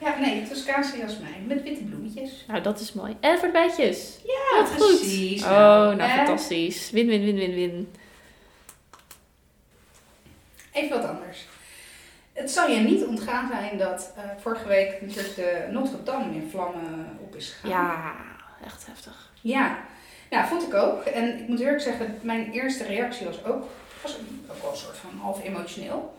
[0.00, 1.46] Ja, nee, Toscaanse jasmijn.
[1.46, 2.44] Met witte bloemetjes.
[2.48, 3.16] Nou, dat is mooi.
[3.20, 4.18] En voor de bijtjes.
[4.24, 4.76] Ja, Wat goed.
[4.98, 5.42] precies.
[5.42, 6.16] Oh, nou hè?
[6.16, 6.90] fantastisch.
[6.90, 7.92] Win, win, win, win, win.
[10.72, 11.46] Even wat anders.
[12.32, 16.48] Het zal je niet ontgaan zijn dat eh, vorige week natuurlijk de Notre Dame in
[16.50, 17.70] vlammen op is gegaan.
[17.70, 18.14] Ja,
[18.64, 19.30] echt heftig.
[19.40, 19.78] Ja,
[20.30, 21.02] ja, vond ik ook.
[21.04, 23.64] En ik moet eerlijk zeggen, mijn eerste reactie was ook,
[24.02, 24.16] was
[24.50, 26.17] ook wel een soort van half emotioneel.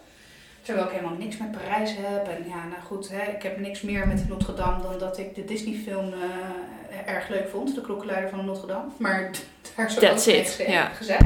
[0.70, 2.28] Terwijl ik helemaal niks met Parijs heb.
[2.28, 5.36] En ja, nou goed, hè, ik heb niks meer met Notre Dame dan dat ik
[5.36, 7.76] de Disney-film eh, erg leuk vond.
[7.76, 8.90] De klokkenluider van Notre Dame.
[8.98, 9.32] Maar
[9.76, 10.58] daar is ook That's ook niks
[10.98, 11.26] gezegd.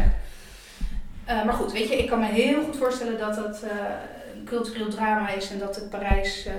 [1.25, 3.69] Eh, maar goed, weet je, ik kan me heel goed voorstellen dat dat eh,
[4.35, 5.51] een cultureel drama is.
[5.51, 6.53] En dat het Parijs eh,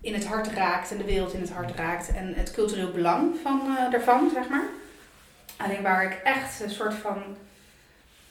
[0.00, 2.12] in het hart raakt en de wereld in het hart raakt.
[2.14, 4.68] En het cultureel belang van, eh, daarvan, zeg maar.
[5.56, 7.22] Alleen waar ik echt een soort van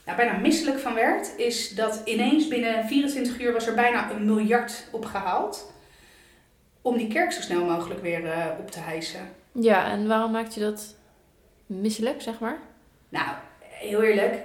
[0.10, 4.26] ja, bijna misselijk van werd, is dat ineens binnen 24 uur was er bijna een
[4.26, 5.74] miljard opgehaald.
[6.82, 9.20] Om die kerk zo snel mogelijk weer eh, op te hijsen.
[9.52, 10.96] Ja, en waarom maakt je dat
[11.66, 12.58] misselijk, zeg maar?
[13.10, 13.28] Nou,
[13.60, 14.38] heel eerlijk.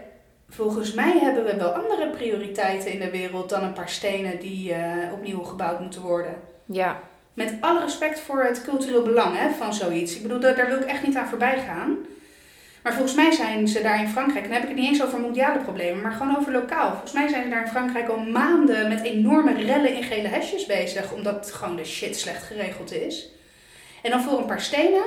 [0.49, 4.73] Volgens mij hebben we wel andere prioriteiten in de wereld dan een paar stenen die
[4.73, 6.35] eh, opnieuw gebouwd moeten worden.
[6.65, 7.01] Ja,
[7.35, 10.17] Met alle respect voor het cultureel belang hè, van zoiets.
[10.17, 11.99] Ik bedoel, daar, daar wil ik echt niet aan voorbij gaan.
[12.85, 15.03] Maar volgens mij zijn ze daar in Frankrijk, en dan heb ik het niet eens
[15.03, 16.91] over mondiale problemen, maar gewoon over lokaal.
[16.91, 20.67] Volgens mij zijn ze daar in Frankrijk al maanden met enorme rellen in gele hesjes
[20.67, 23.29] bezig, omdat gewoon de shit slecht geregeld is.
[24.03, 25.03] En dan voor een paar stenen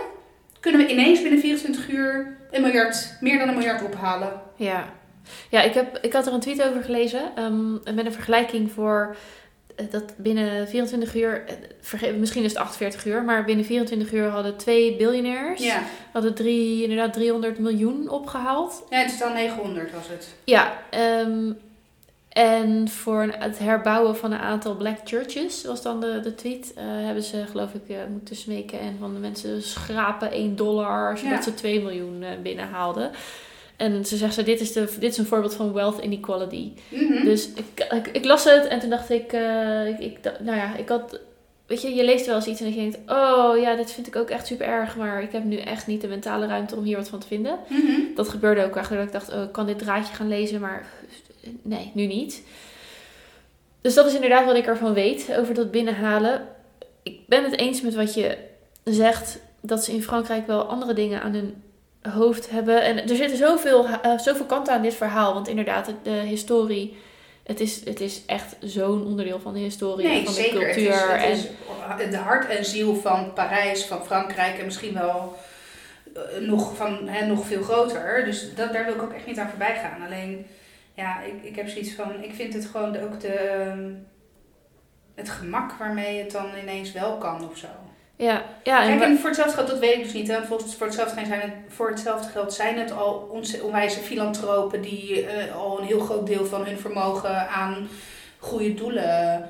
[0.60, 4.42] kunnen we ineens binnen 24 uur een miljard, meer dan een miljard ophalen.
[4.56, 4.96] ja.
[5.50, 7.22] Ja, ik, heb, ik had er een tweet over gelezen.
[7.36, 9.16] ehm, met een vergelijking voor
[9.92, 11.44] dat binnen 24 uur,
[12.02, 16.34] eh, misschien is het 48 uur, maar binnen 24 uur hadden twee biljonairs, Ja, hadden
[16.36, 18.84] drie, inderdaad 300 miljoen opgehaald.
[18.90, 20.28] ja het is dan 900 was het.
[20.44, 21.52] Ja, ehm,
[22.30, 26.74] en voor een- het herbouwen van een aantal black churches, was dan de, de tweet,
[26.76, 31.18] eh, hebben ze geloof ik eh, moeten smeken en van de mensen schrapen 1 dollar,
[31.18, 31.42] zodat Ja.
[31.42, 33.12] ze 2 miljoen eh, binnenhaalden.
[33.78, 36.72] En ze zegt, zo, dit, is de, dit is een voorbeeld van wealth inequality.
[36.90, 37.24] Mhm.
[37.24, 40.90] Dus ik, ik, ik las het en toen dacht ik, eh, ik, nou ja, ik
[40.90, 41.20] had,
[41.66, 44.08] weet je, je leest wel eens iets en dan denk je, oh ja, dit vind
[44.08, 46.84] ik ook echt super erg, maar ik heb nu echt niet de mentale ruimte om
[46.84, 47.60] hier wat van te vinden.
[47.68, 48.02] Mhm.
[48.16, 50.86] Dat gebeurde ook eigenlijk, dat ik dacht, oh, ik kan dit draadje gaan lezen, maar
[51.62, 52.44] nee, nu niet.
[53.82, 56.48] Dus dat is inderdaad wat ik ervan weet over dat binnenhalen.
[57.04, 58.38] Ik ben het eens met wat je
[58.84, 61.64] zegt, dat ze in Frankrijk wel andere dingen aan hun
[62.08, 62.84] hoofd hebben.
[62.84, 66.98] En er zitten zoveel, eh, zoveel kanten aan dit verhaal, want inderdaad, de historie...
[67.44, 70.42] Het is, het is echt zo'n onderdeel van de historie en van de.
[70.42, 70.76] Het cultuur.
[70.76, 75.36] is, het en, is de hart en ziel van Parijs, van Frankrijk en misschien wel
[76.16, 78.26] eh, nog, van, hè, nog veel groter.
[78.26, 80.06] Dus dat, daar wil ik ook echt niet aan voorbij gaan.
[80.06, 80.46] Alleen,
[80.94, 83.92] ja, ik, ik heb zoiets van, ik vind het gewoon ook de, ehm,
[85.16, 87.68] het gemak waarmee het dan ineens wel kan of zo.
[88.18, 90.28] Ja, ja, en Kijk, wa- en voor hetzelfde geld, dat weet ik dus niet.
[90.28, 90.44] Hè.
[90.44, 95.56] Volgens, voor, hetzelfde zijn het, voor hetzelfde geld zijn het al onwijze filantropen die eh,
[95.56, 97.88] al een heel groot deel van hun vermogen aan
[98.40, 99.50] goede doelen.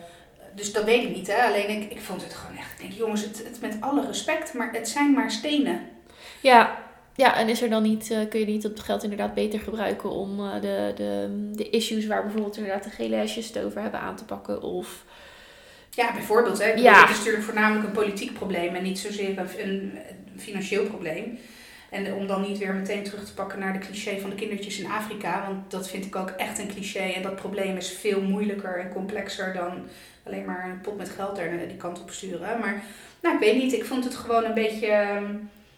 [0.55, 1.27] Dus dat weet ik niet.
[1.27, 1.43] Hè.
[1.47, 2.71] Alleen ik, ik vond het gewoon echt.
[2.71, 5.81] Ik denk, jongens, het, het met alle respect, maar het zijn maar stenen.
[6.41, 6.75] Ja,
[7.15, 10.09] ja, en is er dan niet, eh, kun je niet dat geld inderdaad beter gebruiken
[10.09, 13.99] om eh, de, de, de issues waar bijvoorbeeld inderdaad de gele hesjes het over hebben
[13.99, 14.61] aan te pakken?
[14.61, 15.03] Of
[15.97, 16.57] Ja, bijvoorbeeld.
[16.57, 16.65] Hè.
[16.65, 17.01] Ik bedoel, Ja.
[17.01, 19.99] Het is natuurlijk voornamelijk een politiek probleem en niet zozeer een,
[20.37, 21.39] financieel probleem.
[21.89, 24.79] En om dan niet weer meteen terug te pakken naar de cliché van de kindertjes
[24.79, 25.43] in Afrika.
[25.47, 26.99] Want dat vind ik ook echt een cliché.
[26.99, 29.87] En dat probleem is veel moeilijker en complexer dan
[30.23, 32.59] alleen maar een pot met geld er die kant op sturen.
[32.59, 32.83] Maar
[33.21, 33.73] nou, ik weet niet.
[33.73, 35.35] Ik vond het gewoon een beetje ehm,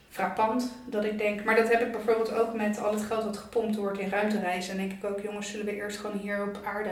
[0.10, 0.72] frappant.
[0.86, 3.76] Dat ik denk, maar dat heb ik bijvoorbeeld ook met al het geld dat gepompt
[3.76, 4.78] wordt in ruimtereizen.
[4.78, 6.92] Dan denk ik ook, jongens, zullen we eerst gewoon hier op aarde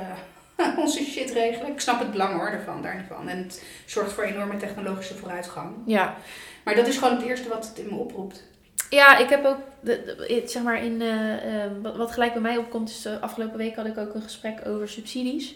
[0.84, 1.72] onze shit regelen?
[1.72, 3.30] Ik snap het belang hoor, ervan, daar niet van.
[3.30, 5.76] En het zorgt voor enorme technologische vooruitgang.
[5.86, 6.16] ja.
[6.64, 8.44] Maar dat is gewoon het eerste wat het in me oproept.
[8.90, 12.34] Ja, ik heb ook, de, de- het, zeg maar, in, eh, eh, wat, wat gelijk
[12.34, 15.56] bij mij opkomt, is de afgelopen week had ik ook een gesprek over subsidies.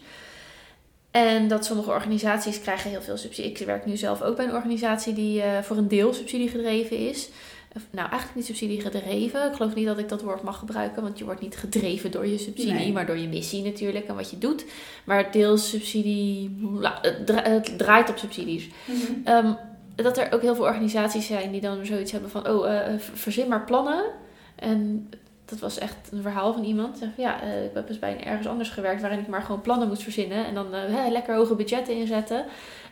[1.12, 3.52] En dat sommige organisaties krijgen heel veel subsidie.
[3.52, 6.98] Ik werk nu zelf ook bij een organisatie die eh, voor een deel subsidie gedreven
[6.98, 7.30] is.
[7.74, 9.48] Nou, eigenlijk niet subsidie gedreven.
[9.50, 12.28] Ik geloof niet dat ik dat woord mag gebruiken, want je wordt niet gedreven door
[12.28, 12.92] je subsidie, Nee.
[12.92, 14.66] maar door je missie natuurlijk en wat je doet.
[15.04, 18.68] Maar deels subsidie, nou, het dra- het draait op subsidies.
[19.24, 19.54] Ehm,
[19.96, 23.48] dat er ook heel veel organisaties zijn die dan zoiets hebben van, oh, eh, verzin
[23.48, 24.04] maar plannen.
[24.56, 25.10] En
[25.46, 27.00] dat was echt een verhaal van iemand.
[27.18, 29.88] Ja, eh, ik heb dus bij een ergens anders gewerkt waarin ik maar gewoon plannen
[29.88, 30.46] moest verzinnen.
[30.46, 32.46] En dan eh, lekker hoge budgetten inzetten.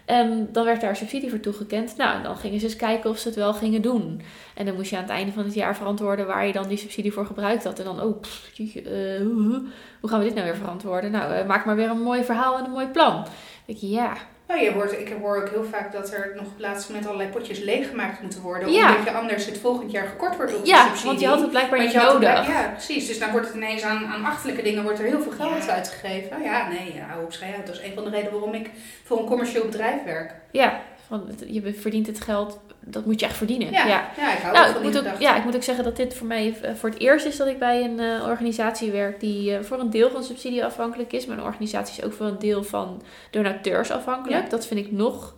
[0.10, 1.98] En dan werd daar subsidie voor toegekend.
[1.98, 4.22] Nou, en dan gingen ze eens kijken of ze het wel gingen doen.
[4.56, 6.78] En dan moest je aan het einde van het jaar verantwoorden waar je dan die
[6.78, 7.80] subsidie voor gebruikt had.
[7.80, 8.22] En dan, oh,
[8.58, 11.12] eh, hoe, gaan we dit nou weer verantwoorden?
[11.12, 13.14] Nou, eh, maak maar weer een mooi verhaal en een mooi plan.
[13.14, 13.26] Dan
[13.66, 14.18] denk ja,
[14.50, 17.10] Nou, je hoort, ik hoor ook heel vaak dat er nog op het laatste moment
[17.10, 18.72] allerlei potjes leeggemaakt moeten worden.
[18.72, 18.90] Ja.
[18.90, 21.06] Omdat je anders het volgend jaar gekort wordt op de ja subsidie.
[21.08, 22.48] want je had het blijkbaar niet nodig.
[22.48, 23.08] Ja, precies.
[23.08, 25.72] Dus dan wordt het ineens aan, aan achterlijke dingen wordt er heel veel geld Ja.
[25.74, 26.42] uitgegeven.
[26.44, 27.66] Ja, nee, hou op uit.
[27.66, 28.70] Dat is een van de redenen waarom ik
[29.04, 30.32] voor een commercieel bedrijf werk.
[30.52, 30.80] Ja,
[31.10, 33.72] van, het- je verdient het geld, dat moet je echt verdienen.
[33.72, 34.10] Ja, ja.
[34.18, 34.34] ja.
[34.34, 36.14] ik hou Nou, ook ik van moet ook, ja, ik moet ook zeggen dat dit
[36.14, 39.56] voor mij eh, voor het eerst is dat ik bij een eh, organisatie werk die
[39.56, 41.26] eh, voor een deel van subsidie afhankelijk is.
[41.26, 44.44] Maar een organisatie is ook voor een deel van donateurs afhankelijk.
[44.44, 44.50] Ja.
[44.50, 45.36] Dat vind ik nog.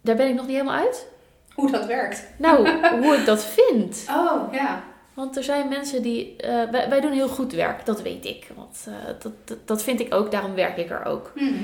[0.00, 1.06] Daar ben ik nog niet helemaal uit.
[1.54, 2.24] Hoe dat werkt.
[2.38, 2.68] Nou,
[3.02, 4.04] hoe ik dat vind.
[4.10, 4.82] Oh, ja.
[5.14, 6.34] Want er zijn mensen die.
[6.70, 8.46] wij, wij doen heel goed werk, dat weet ik.
[8.54, 8.84] Want
[9.22, 11.32] dat, dat, dat vind ik ook, daarom werk ik er ook.
[11.34, 11.54] Mhm.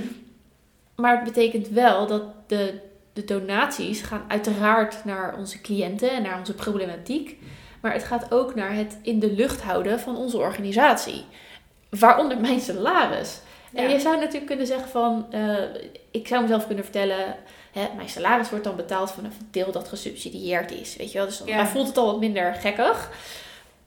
[1.02, 2.78] Maar het betekent wel dat de,
[3.12, 7.38] de donaties gaan uiteraard naar onze cliënten en naar onze problematiek.
[7.80, 11.24] Maar het gaat ook naar het in de lucht houden van onze organisatie.
[11.90, 13.40] Waaronder mijn salaris.
[13.74, 15.54] En je zou natuurlijk kunnen zeggen van, eh,
[16.10, 17.36] ik zou mezelf kunnen vertellen,
[17.72, 20.96] hè, mijn salaris wordt dan betaald vanaf het deel dat gesubsidieerd is.
[20.96, 21.66] Weet je wel, dus dan, Ja.
[21.66, 23.10] voelt het al wat minder gekkig.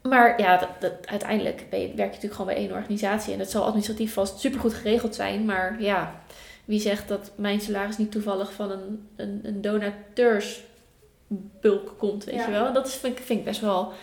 [0.02, 3.34] Maar ja, dat, dat, uiteindelijk ben je, werk je natuurlijk gewoon bij één organisatie.
[3.34, 5.46] En dat zal administratief vast supergoed geregeld zijn.
[5.46, 6.24] Maar ja,
[6.66, 12.46] wie zegt dat mijn salaris niet toevallig van een, een, een donateursbulk komt, weet Ja.
[12.46, 12.74] je wel?
[12.74, 13.94] Dat is, vind, ik, vind ik best wel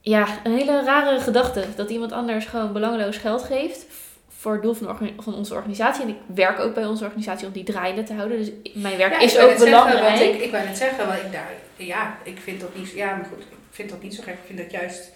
[0.00, 1.64] ja, een hele rare gedachte.
[1.76, 3.86] Dat iemand anders gewoon belangeloos geld geeft
[4.28, 6.02] voor het doel van, van onze organisatie.
[6.02, 8.38] En ik werk ook bij onze organisatie om die draaiende te houden.
[8.38, 10.20] Dus mijn werk Ja, is ook zeggen, belangrijk.
[10.20, 13.24] ik, ik wou net zeggen, want ik daar, ja, ik vind dat niet, ja, maar
[13.24, 14.34] goed, ik vind dat niet zo gek.
[14.34, 15.12] Ik vind dat juist,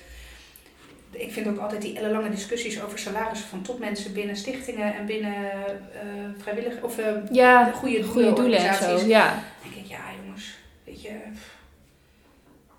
[1.18, 5.34] ik vind ook altijd die ellenlange discussies over salarissen van topmensen binnen stichtingen en binnen
[5.34, 9.06] eh vrijwillig of eh, ja, goede, goede doelen en zo.
[9.06, 9.26] Ja.
[9.62, 11.10] Dan denk ik, ja jongens, weet je,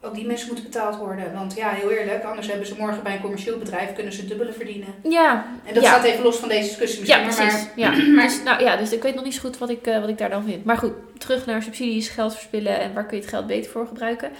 [0.01, 1.33] ook die mensen moeten betaald worden.
[1.33, 4.53] Want ja, heel eerlijk, anders hebben ze morgen bij een commercieel bedrijf, kunnen ze dubbele
[4.53, 4.87] verdienen.
[5.03, 5.89] ja, En dat ja.
[5.89, 7.67] staat even los van deze discussie Ja, misschien, precies.
[7.75, 8.05] maar, ja.
[8.15, 10.09] maar Dus, nou, ja, dus ik weet nog niet zo goed wat ik, eh, wat
[10.09, 10.65] ik daar dan vind.
[10.65, 13.87] Maar goed, terug naar subsidies, geld verspillen en waar kun je het geld beter voor
[13.87, 14.31] gebruiken.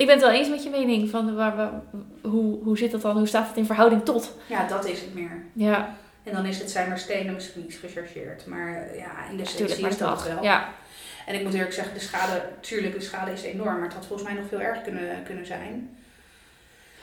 [0.00, 1.82] Ik ben het wel eens met je mening van waar, waar-
[2.22, 3.16] hoe, hoe zit dat dan?
[3.16, 4.34] Hoe staat het in verhouding tot?
[4.46, 5.44] ja, dat is het meer.
[5.52, 8.46] Ja, En dan is het zijn maar stenen misschien niet gechargeerd.
[8.46, 10.42] Maar ja, in de essentie is dat wel.
[10.42, 10.68] Ja,
[11.26, 13.74] En ik moet eerlijk zeggen, de schade, tuurlijk, de schade is enorm.
[13.74, 15.96] Maar het had volgens mij nog veel erger kunnen, kunnen zijn.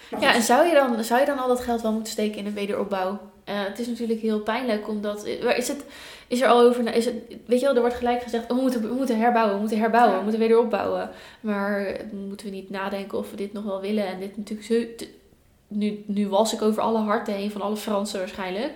[0.10, 0.36] Maar ja goed.
[0.38, 2.54] en zou je, dan, zou je dan al dat geld wel moeten steken in een
[2.54, 3.20] wederopbouw?
[3.48, 5.28] Eh, het is natuurlijk heel pijnlijk, omdat...
[5.44, 5.86] waar Is, het,
[6.28, 6.96] is er al over...
[6.96, 8.44] Is het, weet je wel, er wordt gelijk gezegd...
[8.52, 10.18] oh, we, moeten, we moeten herbouwen, we moeten herbouwen, Ja.
[10.18, 11.10] we moeten wederopbouwen.
[11.42, 14.08] Maar eh, moeten we niet nadenken of we dit nog wel willen?
[14.08, 14.68] En dit natuurlijk...
[15.00, 15.06] Zo,
[15.68, 18.72] nu, nu was ik over alle harten heen van alle Fransen waarschijnlijk.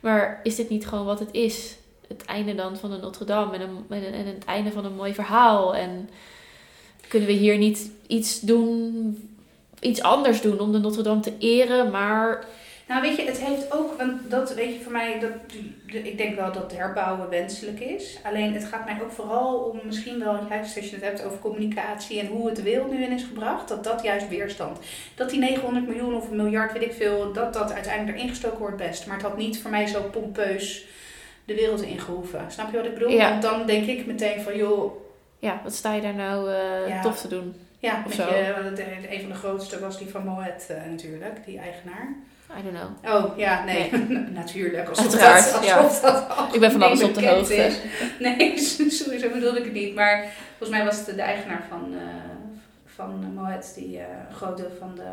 [0.00, 1.76] Maar is dit niet gewoon wat het is?
[2.08, 4.84] Het einde dan van de Notre Dame en, een, en, een- en het einde van
[4.84, 5.74] een mooi verhaal.
[5.76, 6.08] En
[7.08, 9.28] kunnen we hier niet iets doen,
[9.80, 12.44] iets anders doen om de Notre Dame te eren, maar
[12.92, 15.30] Nou, weet je, het heeft ook, want dat weet je voor mij, dat,
[16.04, 18.18] ik denk wel dat herbouwen wenselijk is.
[18.22, 21.38] Alleen het gaat mij ook vooral om misschien wel, juist als je het hebt over
[21.38, 24.78] communicatie en hoe het de wereld nu in is gebracht, dat dat juist weerstand.
[25.14, 28.58] Dat die 900 miljoen of een miljard, weet ik veel, dat dat uiteindelijk erin gestoken
[28.58, 29.06] wordt best.
[29.06, 30.86] Maar het had niet voor mij zo pompeus
[31.44, 32.44] de wereld ingehoeven.
[32.48, 33.10] Snap je wat ik bedoel?
[33.10, 33.28] Ja.
[33.30, 34.92] Want dan denk ik meteen van, joh,
[35.38, 37.02] ja, wat sta je daar nou eh, Ja.
[37.02, 37.54] tof te doen?
[37.78, 38.22] ja, Of zo.
[38.22, 38.78] je, het-
[39.10, 42.14] een van de grootste was die van Moet eh, natuurlijk, die eigenaar.
[42.58, 43.14] I don't know.
[43.14, 43.92] Oh, ja, nee,
[44.40, 44.88] natuurlijk.
[44.88, 45.82] Alsof Uiteraard, dat, ja.
[45.82, 47.54] dat Ik ben van alles op de hoogte.
[47.54, 47.78] is.
[48.18, 48.58] Nee,
[49.02, 49.94] sowieso bedoelde ik het niet.
[49.94, 52.32] Maar volgens mij was het de eigenaar van, eh
[52.94, 55.12] van Moet die eh, een groot deel van de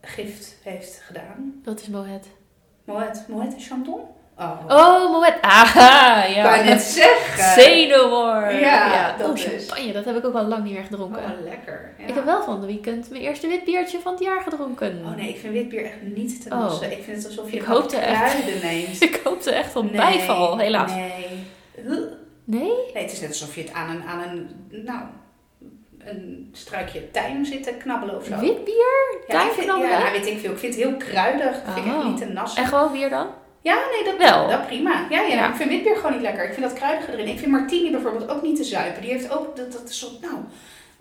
[0.00, 1.60] gift heeft gedaan.
[1.64, 2.26] Dat is Moët.
[2.84, 4.00] Moet, Moet en Chandon?
[4.68, 5.34] Oh, Oh, ik
[6.42, 6.62] wou ja.
[6.62, 7.44] net zeggen.
[7.62, 8.52] Say no more.
[8.54, 9.44] Ja, dat oh, is.
[9.44, 11.22] champagne, dat heb ik ook al lang niet meer gedronken.
[11.22, 11.94] Oh, lekker.
[11.98, 12.06] Ja.
[12.06, 15.02] Ik heb wel van de weekend mijn eerste witbiertje van het jaar gedronken.
[15.04, 16.60] Oh nee, ik vind witbier echt niet te Oh.
[16.60, 16.92] lossen.
[16.92, 18.30] Ik vind het alsof je Ik hoopte echt.
[18.32, 19.02] kruiden neemt.
[19.12, 20.92] Ik hoopte echt op Nee, bijval, helaas.
[20.94, 21.10] Nee.
[22.44, 22.70] Nee?
[22.94, 24.50] Nee, het is net alsof je het aan een, aan een,
[24.84, 25.00] nou,
[25.98, 28.38] een struikje tijm zit te knabbelen of zo.
[28.38, 29.18] Witbier?
[29.28, 29.98] ja, ik vind, tijmknabbelen?
[29.98, 30.50] ja, weet ik veel.
[30.52, 31.56] Ik vind het heel kruidig.
[31.56, 32.04] Ik vind het echt Oh.
[32.04, 32.62] niet te nassen.
[32.62, 33.26] En gewoon bier dan?
[33.62, 34.48] Ja, nee, dat, Wel.
[34.48, 35.06] dat prima.
[35.10, 35.48] Ja, ja, Ja.
[35.48, 36.44] ik vind witbier gewoon niet lekker.
[36.44, 37.28] Ik vind dat kruidige erin.
[37.28, 39.02] Ik vind martini bijvoorbeeld ook niet te zuipen.
[39.02, 40.34] Die heeft ook, dat, dat is nou,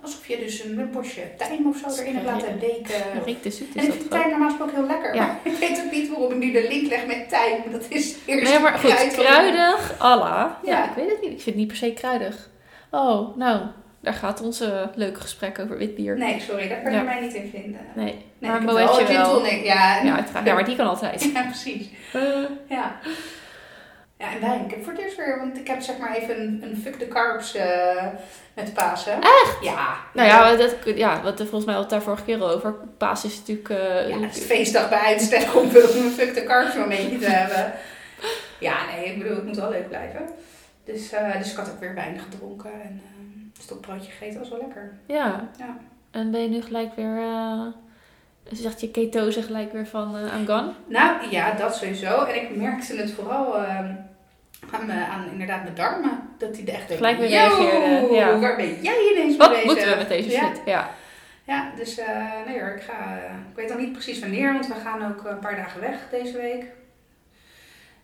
[0.02, 3.24] alsof je dus een bosje tijm of zo erin hebt laten weken.
[3.26, 5.16] Riek de zoet En is ik vind tijm normaal gesproken heel lekker.
[5.16, 5.26] Ja.
[5.26, 7.62] Maar ik weet ook niet waarom ik nu de link leg met tijm.
[7.72, 10.60] Dat is eerst Nee, maar goed, kruid- kruidig, alla.
[10.66, 10.72] Ja.
[10.72, 10.90] Ja.
[10.90, 11.32] ik weet het niet.
[11.32, 12.50] Ik vind het niet per se kruidig.
[12.92, 13.62] Oh, nou,
[14.02, 16.18] daar gaat onze leuke gesprek over witbier.
[16.18, 17.04] Nee, sorry, daar kan je Ja.
[17.04, 17.82] mij niet in vinden.
[17.94, 19.46] Nee, Nee, maar een heb wel wel.
[19.46, 20.46] Ja, Ja, uiteraard.
[20.46, 21.24] ja, maar die kan altijd.
[21.34, 21.88] ja, precies.
[22.14, 22.22] Eh,
[22.70, 23.00] Ja.
[24.18, 24.66] Ja, en wijn.
[24.66, 26.96] Ik heb voor het eerst weer, want ik heb zeg maar even een, een fuck
[26.96, 28.06] the carbs eh,
[28.54, 29.14] met Pasen.
[29.22, 29.58] Echt?
[29.62, 29.96] Ja.
[30.14, 32.76] nou ja, dat, ja, wat we volgens mij het daar vorige keer al over.
[32.98, 33.70] Paas is natuurlijk...
[33.70, 37.74] eh, Ja, het is feestdag bij uitstek om een fuck the carbs momentje te hebben.
[38.60, 40.22] Ja, nee, ik bedoel, het moet wel leuk blijven.
[40.86, 43.02] Dus, dus ik had ook weer weinig gedronken en
[43.62, 44.92] eh, een stokbroodje gegeten, was wel lekker.
[45.06, 45.50] ja.
[45.58, 45.78] Ja.
[46.12, 47.18] En ben je nu gelijk weer...
[47.18, 47.66] eh
[48.52, 50.72] zegt je ketose gelijk weer van eh I'm gone?
[50.86, 52.24] Nou ja, dat sowieso.
[52.24, 53.78] En ik merkte het vooral eh,
[54.72, 56.20] aan, me, aan inderdaad mijn darmen.
[56.38, 58.40] Dat die er echt Gelijk weer "Yo, reageerde, ja.
[58.40, 59.66] waar ben jij ineens mee Wat bezig?
[59.66, 60.40] moeten we met deze Ja.
[60.40, 60.62] shit?
[60.66, 60.90] Ja.
[61.44, 62.08] Ja, dus eh,
[62.48, 63.16] nee hoor, ik ga,
[63.50, 66.38] ik weet nog niet precies wanneer, want we gaan ook een paar dagen weg deze
[66.38, 66.66] week.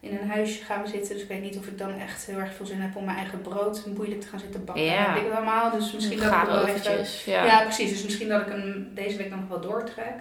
[0.10, 2.38] In een huisje gaan we zitten, dus ik weet niet of ik dan echt heel
[2.40, 4.84] erg veel zin heb om mijn eigen brood moeilijk te gaan zitten bakken.
[4.84, 5.14] Ja.
[5.14, 7.06] Dat ik allemaal, dus misschien dat ik wel even...
[7.32, 7.46] Ja.
[7.46, 7.62] Ja.
[7.64, 10.14] precies, dus misschien dat ik hem deze week nog wel doortrek.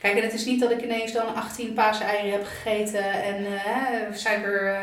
[0.00, 4.12] Kijk, en het is niet dat ik ineens dan 18 paaseieren heb gegeten en eh,
[4.14, 4.80] suiker eh,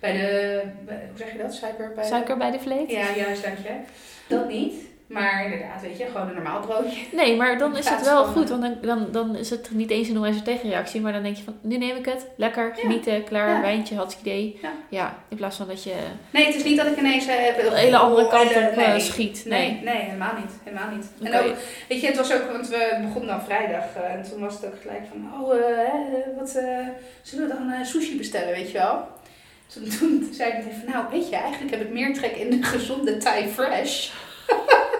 [0.00, 1.54] bij de, bij- hoe zeg je dat?
[1.54, 2.90] Suiker bij de- Suiker bij de vleet?
[2.90, 3.70] Ja, juist, dank je.
[4.26, 4.74] Dat niet.
[5.10, 7.00] Maar inderdaad, weet je, gewoon een normaal broodje.
[7.12, 8.50] Nee, maar dan is het wel goed.
[8.50, 11.00] eh, Want dan, dan, dan is het niet eens een onwijze tegenreactie.
[11.00, 12.26] Maar dan denk je van, nu neem ik het.
[12.36, 12.74] Lekker, Ja.
[12.80, 13.60] genieten, klaar, Ja.
[13.60, 14.60] wijntje, hartstikke idee.
[14.88, 15.14] Ja.
[15.28, 15.94] in plaats van dat je
[16.30, 18.76] Nee, het is niet dat ik ineens eh, heb een hele andere kant op eh,
[18.76, 19.00] nee.
[19.00, 19.42] schiet.
[19.46, 19.80] Nee, Nee.
[19.82, 20.52] nee, helemaal niet.
[20.64, 21.06] Helemaal niet.
[21.22, 21.54] En ook,
[21.88, 24.80] weet je, het was ook, want we begonnen dan vrijdag en toen was het ook
[24.80, 25.48] gelijk van, oh,
[26.38, 26.48] wat
[27.22, 29.06] zullen we dan sushi bestellen, weet je wel?
[29.66, 32.50] Toen, toen zei ik meteen van, nou, weet je, eigenlijk heb ik meer trek in
[32.50, 34.08] de gezonde Thai fresh.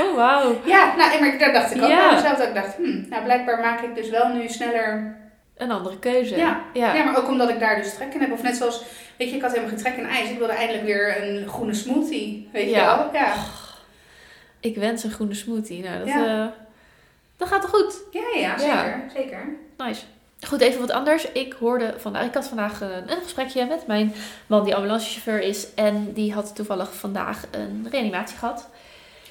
[0.00, 0.60] Oh, wauw.
[0.64, 2.12] Ja, nou, maar daar dacht ik ook Ja.
[2.14, 5.16] mezelf dat ik dacht, hm, nou, blijkbaar maak ik dus wel nu sneller
[5.56, 6.36] Een andere keuze.
[6.36, 6.60] Ja.
[6.72, 6.94] ja.
[6.94, 7.04] Ja.
[7.04, 8.32] maar ook omdat ik daar dus trek in heb.
[8.32, 8.82] Of net zoals,
[9.16, 10.30] weet je, ik had helemaal geen trek in ijs.
[10.30, 12.48] Ik wilde eindelijk weer een groene smoothie.
[12.52, 13.10] Weet je wel?
[13.12, 13.34] Ja.
[14.60, 15.82] Ik wens een groene smoothie.
[15.82, 16.46] Nou, dat, eh,
[17.36, 18.00] dat gaat toch goed?
[18.10, 19.02] Ja, ja, zeker.
[19.14, 19.48] Zeker.
[19.76, 20.02] Nice.
[20.46, 21.32] Goed, even wat anders.
[21.32, 24.14] Ik hoorde vandaag, ik had vandaag een gesprekje met mijn
[24.46, 25.74] man die ambulancechauffeur is.
[25.74, 28.68] En die had toevallig vandaag een reanimatie gehad.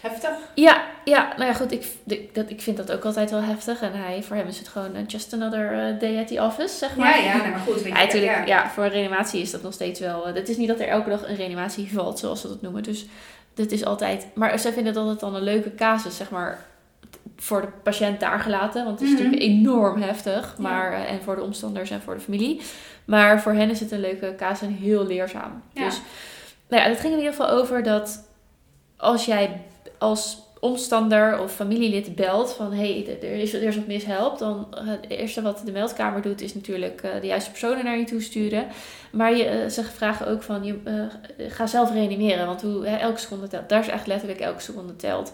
[0.02, 0.30] Heftig.
[0.56, 1.72] Ja, ja, nou ja, goed.
[1.72, 1.86] Ik,
[2.34, 3.82] dat, ik vind dat ook altijd wel heftig.
[3.82, 6.78] En hij, voor hem is het gewoon eh, just another eh, day at the office,
[6.78, 7.18] zeg maar.
[7.20, 7.74] Ja, ja, nee, maar goed.
[7.74, 8.32] Weet je, Ja, natuurlijk.
[8.34, 8.46] ja.
[8.46, 8.70] Ja.
[8.70, 10.28] voor een reanimatie is dat nog steeds wel.
[10.28, 12.84] eh, Het is niet dat er elke dag een reanimatie valt, zoals ze dat noemen.
[12.84, 13.06] Dus
[13.54, 14.28] dat is altijd.
[14.34, 16.66] Maar zij vinden dat het dan een leuke casus, zeg maar.
[17.38, 18.86] Voor de patiënt daar gelaten.
[18.86, 19.24] Want het is Mhm.
[19.24, 20.56] natuurlijk enorm heftig.
[20.58, 22.62] Maar, eh, En voor de omstanders en voor de familie.
[23.06, 25.62] Maar voor hen is het een leuke casus en heel leerzaam.
[25.74, 26.02] Dus
[26.68, 28.28] nou ja, het ging in ieder geval over dat
[28.98, 29.62] als jij
[30.02, 34.68] als omstander of familielid belt van hé, hey, er, is, er is wat mishelpt, dan
[34.72, 38.04] eh, het eerste wat de meldkamer doet is natuurlijk eh, de juiste personen naar je
[38.04, 38.68] toe sturen.
[39.12, 40.78] Maar je, eh, ze vragen ook van je
[41.38, 43.70] ga zelf reanimeren, want hoe, hè, elke seconde telt.
[43.70, 45.34] Daar is echt letterlijk elke seconde telt.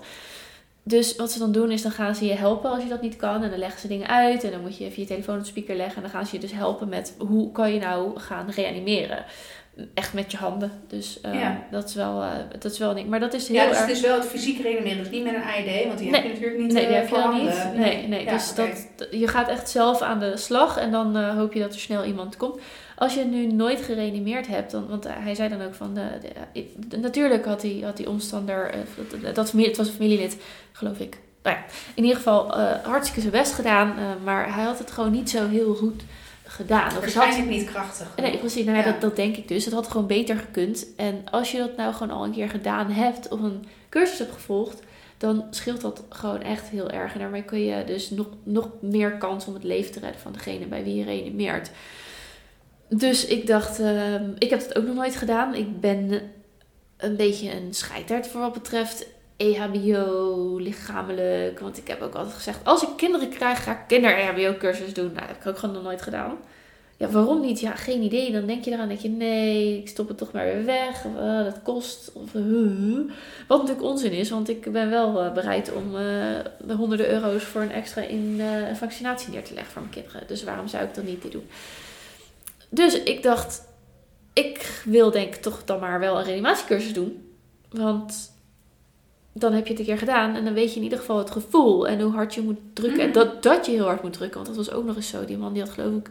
[0.83, 3.15] Dus wat ze dan doen is dan gaan ze je helpen als je dat niet
[3.15, 5.45] kan en dan leggen ze dingen uit en dan moet je even je telefoon op
[5.45, 8.49] speaker leggen en dan gaan ze je dus helpen met hoe kan je nou gaan
[8.49, 9.25] reanimeren.
[9.93, 10.71] Echt met je handen.
[10.87, 11.63] Dus eh, Ja.
[11.71, 13.07] dat, is wel, eh, dat is wel een ding.
[13.09, 13.87] Maar dat is heel Ja, dus erg...
[13.87, 16.21] het is wel het fysiek reanimeren, dus niet met een AED, want die Nee.
[16.21, 17.77] heb je natuurlijk niet Nee, eh, die heb je dan niet.
[17.85, 18.23] Nee, nee.
[18.25, 21.59] Ja, dus dat, je gaat echt zelf aan de slag en dan eh, hoop je
[21.59, 22.59] dat er snel iemand komt.
[22.95, 26.01] Als je nu nooit gereanimeerd hebt, dan, want hij zei dan ook van, de,
[26.53, 30.37] de- de- natuurlijk had die, had die omstander, eh, dat, familie, het was een familielid,
[30.71, 31.17] geloof ik.
[31.43, 31.63] Nou ja,
[31.93, 35.29] in ieder geval eh, hartstikke zijn best gedaan, eh, maar hij had het gewoon niet
[35.29, 36.03] zo heel goed
[36.57, 36.87] gedaan.
[36.87, 38.07] Of het had, Waarschijnlijk niet krachtig.
[38.15, 38.65] Nee, precies.
[38.65, 38.91] Nou ja, Ja.
[38.91, 39.65] Dat, dat denk ik dus.
[39.65, 40.85] Het had gewoon beter gekund.
[40.95, 44.31] En als je dat nou gewoon al een keer gedaan hebt of een cursus hebt
[44.31, 44.79] gevolgd,
[45.17, 47.13] dan scheelt dat gewoon echt heel erg.
[47.13, 50.31] En daarmee kun je dus nog, nog meer kans om het leven te redden van
[50.31, 51.71] degene bij wie je reanimeert.
[52.89, 55.55] Dus ik dacht, ehm, ik heb het ook nog nooit gedaan.
[55.55, 56.21] Ik ben
[56.97, 59.05] een beetje een scheiterd voor wat betreft
[59.37, 61.59] EHBO, lichamelijk.
[61.59, 65.05] Want ik heb ook altijd gezegd, als ik kinderen krijg, ga ik kinder-EHBO-cursus doen.
[65.05, 66.37] Nou, dat heb ik ook gewoon nog nooit gedaan.
[66.97, 67.59] Ja, waarom niet?
[67.59, 68.31] Ja, geen idee.
[68.31, 71.05] Dan denk je eraan, denk je, nee, ik stop het toch maar weer weg.
[71.05, 72.11] Of, eh, dat kost.
[72.13, 72.41] Of, eh.
[73.47, 76.01] Wat natuurlijk onzin is, want ik ben wel eh, bereid om eh,
[76.67, 78.41] de honderden euro's voor een extra in,
[78.73, 80.27] vaccinatie neer te leggen voor mijn kinderen.
[80.27, 81.49] Dus waarom zou ik dat niet doen?
[82.69, 83.67] Dus ik dacht,
[84.33, 87.31] ik wil denk ik toch dan maar wel een reanimatiecursus doen.
[87.69, 88.31] Want
[89.39, 91.31] dan heb je het een keer gedaan en dan weet je in ieder geval het
[91.31, 93.01] gevoel en hoe hard je moet drukken.
[93.01, 93.17] En Mhm.
[93.17, 95.25] dat, dat je heel hard moet drukken, want dat was ook nog eens zo.
[95.25, 96.09] Die man die had geloof ik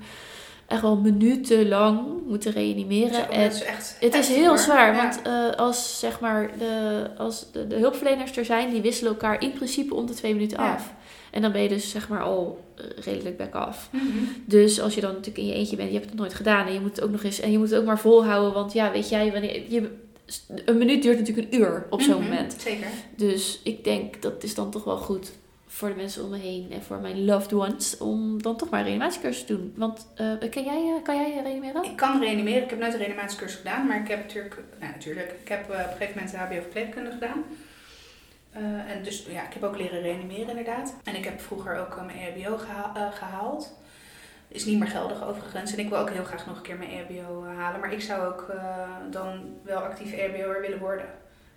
[0.66, 3.26] echt wel minutenlang moeten reanimeren.
[3.30, 4.58] Dat is echt het is heel hoor.
[4.58, 5.02] zwaar, Ja.
[5.02, 9.42] want eh, als, zeg maar, de, als de, de hulpverleners er zijn, die wisselen elkaar
[9.42, 10.72] in principe om de twee minuten Ja.
[10.72, 10.92] af.
[11.30, 13.88] En dan ben je dus zeg maar al eh, redelijk back af.
[13.92, 14.04] Mhm.
[14.44, 16.72] Dus als je dan natuurlijk in je eentje bent, je hebt het nooit gedaan en
[16.72, 18.90] je moet het ook nog eens en je moet het ook maar volhouden, want ja,
[18.92, 19.90] weet jij, wanneer je
[20.64, 22.56] een minuut duurt natuurlijk een uur op zo'n Mhm, moment.
[22.58, 22.86] Zeker.
[23.16, 25.32] Dus ik denk dat is dan toch wel goed
[25.66, 28.80] voor de mensen om me heen en voor mijn loved ones om dan toch maar
[28.80, 29.72] een reanimatiecursus te doen.
[29.76, 31.84] Want eh, ken jij, eh, kan jij reanimeren?
[31.84, 32.62] Ik kan reanimeren.
[32.62, 35.78] Ik heb nooit een reanimatiecursus gedaan, maar ik heb natuurlijk, nou, natuurlijk, ik heb eh,
[35.80, 37.44] op een gegeven moment de HBO verpleegkunde gedaan.
[38.88, 40.94] En dus ja, ik heb ook leren reanimeren inderdaad.
[41.04, 43.72] En ik heb vroeger ook mijn EHBO geha- eh, gehaald.
[44.48, 45.72] Is niet meer geldig overigens.
[45.72, 47.80] En ik wil ook heel graag nog een keer mijn EHBO eh, halen.
[47.80, 51.06] Maar ik zou ook eh, dan wel actief EHBO'er willen worden.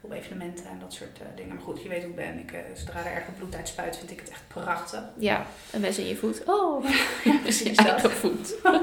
[0.01, 1.55] Op evenementen en dat soort eh, dingen.
[1.55, 2.39] Maar goed, je weet hoe ik ben.
[2.39, 5.01] Ik, eh, zodra er ergens bloed uit spuit, vind ik het echt prachtig.
[5.17, 6.43] Ja, een mes in je voet.
[6.45, 6.85] Oh,
[7.23, 8.55] Ja, precies je eigen voet.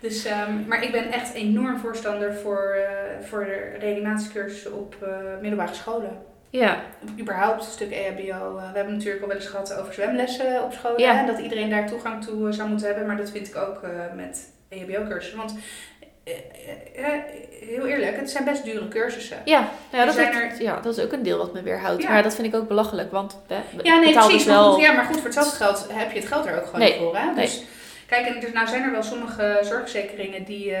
[0.00, 2.76] Dus, ehm, maar ik ben echt enorm voorstander voor,
[3.22, 4.96] voor de reanimatiecursussen op
[5.40, 6.22] middelbare scholen.
[6.58, 6.82] Ja,
[7.18, 8.56] Überhaupt een stuk EHBO.
[8.58, 11.00] eh, we hebben natuurlijk al wel eens gehad over zwemlessen op scholen.
[11.00, 11.18] Ja.
[11.18, 13.06] En dat iedereen daar toegang toe eh, zou moeten hebben.
[13.06, 15.38] Maar dat vind ik ook eh, met EHBO-cursussen.
[15.38, 15.54] Want
[16.24, 16.32] eh,
[17.60, 19.36] heel eerlijk, het zijn best dure cursussen.
[19.44, 22.02] ja, ja, dat, zijn ja, dat is ook een deel wat me weerhoudt.
[22.02, 22.10] Ja.
[22.10, 24.44] Maar dat vind ik ook belachelijk, want hè, Ja, nee, betaal precies.
[24.44, 24.72] dus Maar, wel...
[24.72, 26.98] goed, ja, maar goed, voor hetzelfde geld heb je het geld er ook gewoon Nee,
[26.98, 27.16] voor.
[27.16, 27.24] Hè?
[27.24, 27.44] nee.
[27.44, 27.64] Dus,
[28.06, 30.72] kijk, en dus nou zijn er wel sommige zorgverzekeringen die,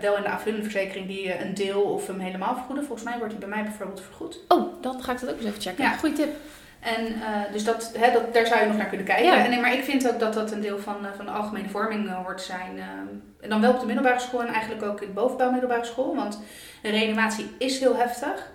[0.00, 2.84] wel in de aanvullende verzekering, die eh, een deel of hem helemaal vergoeden.
[2.84, 4.38] Volgens mij wordt die bij mij bijvoorbeeld vergoed.
[4.48, 5.84] Oh, dan ga ik dat ook eens even checken.
[5.84, 5.90] Ja.
[5.96, 6.28] Goeie tip.
[6.80, 9.24] En eh, dus dat, hè, dat, daar zou je nog naar kunnen kijken.
[9.24, 9.44] Ja.
[9.44, 11.68] En, nee, maar ik vind ook dat dat een deel van, eh, van de algemene
[11.68, 12.78] vorming hoort te zijn.
[13.40, 16.14] en dan wel op de middelbare school en eigenlijk ook in de bovenbouw middelbare school.
[16.14, 16.40] Want
[16.82, 18.50] een reanimatie is heel heftig.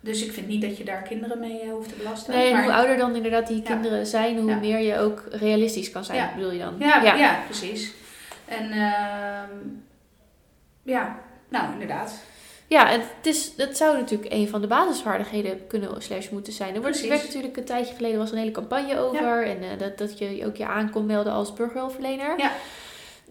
[0.00, 2.34] Dus ik vind niet dat je daar kinderen mee hoeft te belasten.
[2.34, 3.62] Nee, Maar- hoe ouder dan inderdaad die Ja.
[3.62, 4.56] kinderen zijn, hoe Ja.
[4.56, 6.74] meer je ook realistisch kan zijn, bedoel je dan?
[6.78, 7.14] Ja, ja.
[7.14, 7.38] ja.
[7.44, 7.92] precies.
[8.44, 9.50] En ehm,
[10.86, 11.18] ja,
[11.48, 12.14] nou inderdaad.
[12.68, 16.74] Ja, en het, is, het zou natuurlijk een van de basisvaardigheden kunnen slash moeten zijn.
[16.74, 19.46] Er wordt, er werd natuurlijk een tijdje geleden was een hele campagne over.
[19.46, 22.38] En eh, dat, dat je ook je aan kon melden als burgerhulpverlener.
[22.38, 22.52] Ja.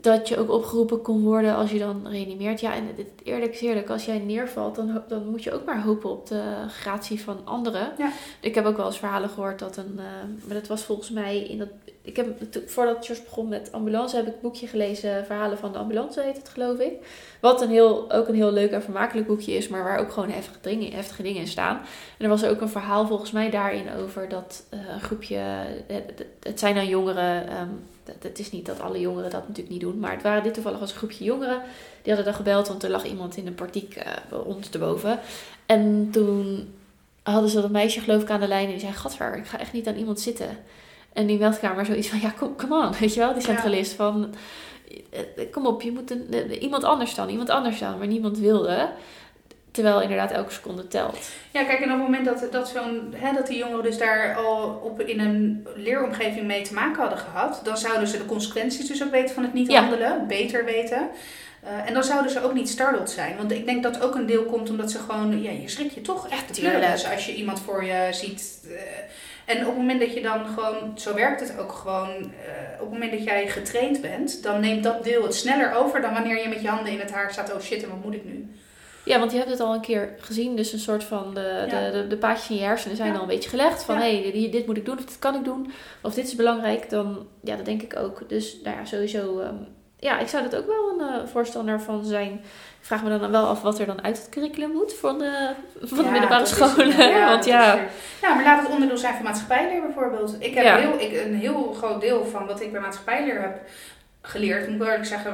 [0.06, 2.60] Dat je ook opgeroepen kon worden als je dan reanimeert.
[2.60, 5.82] Ja, en het, eerlijk is eerlijk, als jij neervalt, dan, dan moet je ook maar
[5.84, 7.92] hopen op de gratie van anderen.
[7.98, 8.12] Ja.
[8.40, 9.94] Ik heb ook wel eens verhalen gehoord dat een...
[9.98, 10.04] eh,
[10.46, 11.68] maar dat was volgens mij in dat...
[12.02, 12.28] Ik heb,
[12.66, 15.26] voordat Jos begon met ambulance, heb ik een boekje gelezen.
[15.26, 16.94] Verhalen van de ambulance heet het, geloof ik.
[17.42, 20.30] Wat een heel, ook een heel leuk en vermakelijk boekje is, maar waar ook gewoon
[20.30, 21.76] heftige dingen, heftige dingen in staan.
[22.18, 25.36] En er was ook een verhaal volgens mij daarin over dat eh, een groepje,
[25.88, 27.70] het, het- het zijn dan jongeren, ehm,
[28.22, 30.80] het, is niet dat alle jongeren dat natuurlijk niet doen, maar het waren dit toevallig
[30.82, 31.62] als een groepje jongeren.
[32.02, 34.12] Die hadden dan gebeld, want er lag iemand in een partiek eh
[34.46, 35.20] ondersteboven.
[35.66, 36.74] En toen
[37.24, 39.60] hadden ze dat meisje geloof ik aan de lijn en die zei, gadver, ik ga
[39.60, 40.58] echt niet aan iemand zitten.
[41.14, 43.48] En die meldkamer zoiets van, ja, kom, come on, weet je wel, die Ja.
[43.48, 44.34] centralist van...
[45.10, 47.98] eh, eh, Kom op, je moet een, iemand anders dan, iemand anders dan.
[47.98, 48.90] Maar niemand wilde.
[49.76, 51.18] Terwijl inderdaad elke seconde telt.
[51.52, 54.36] Ja, kijk, en op het moment dat, dat, zo'n, hè, dat die jongeren dus daar
[54.36, 58.88] al op, in een leeromgeving mee te maken hadden gehad, dan zouden ze de consequenties
[58.88, 59.80] dus ook weten van het niet Ja.
[59.80, 61.10] handelen, beter weten.
[61.64, 63.38] Eh, en dan zouden ze ook niet startled zijn.
[63.38, 66.02] Want ik denk dat ook een deel komt omdat ze gewoon, ja, je schrik je
[66.02, 66.76] toch echt tuurlijk.
[66.84, 68.60] tuurlijk als je iemand voor je ziet.
[68.68, 72.74] eh, en op het moment dat je dan gewoon, zo werkt het ook gewoon, eh,
[72.74, 76.14] op het moment dat jij getraind bent, dan neemt dat deel het sneller over dan
[76.14, 78.26] wanneer je met je handen in het haar staat, oh shit, en wat moet ik
[78.26, 78.50] nu?
[79.06, 80.56] Ja, want je hebt het al een keer gezien.
[80.56, 81.86] Dus een soort van de, Ja.
[81.86, 83.16] de, de, de paadjes in je hersenen zijn Ja.
[83.16, 83.84] al een beetje gelegd.
[83.84, 84.02] Van Ja.
[84.02, 85.72] hé, hey, dit, moet ik doen of dit kan ik doen.
[86.02, 86.90] Of dit is belangrijk.
[86.90, 88.30] Dan, ja, dat denk ik ook.
[88.30, 89.40] Dus nou ja, sowieso.
[89.40, 89.56] ehm,
[90.00, 92.32] ja, ik zou dat ook wel een eh, voorstander van zijn.
[92.80, 95.52] Ik vraag me dan wel af wat er dan uit het curriculum moet van de,
[95.82, 96.98] van de Ja, middelbare is- scholen.
[97.30, 97.88] Want ja, is er.
[98.22, 100.36] ja, maar laat het onderdeel zijn van maatschappijleer bijvoorbeeld.
[100.40, 100.76] Ik heb Ja.
[100.78, 103.60] heel, ik, een heel groot deel van wat ik bij maatschappijleer heb
[104.22, 104.70] geleerd.
[104.70, 105.34] Moet ik eerlijk zeggen,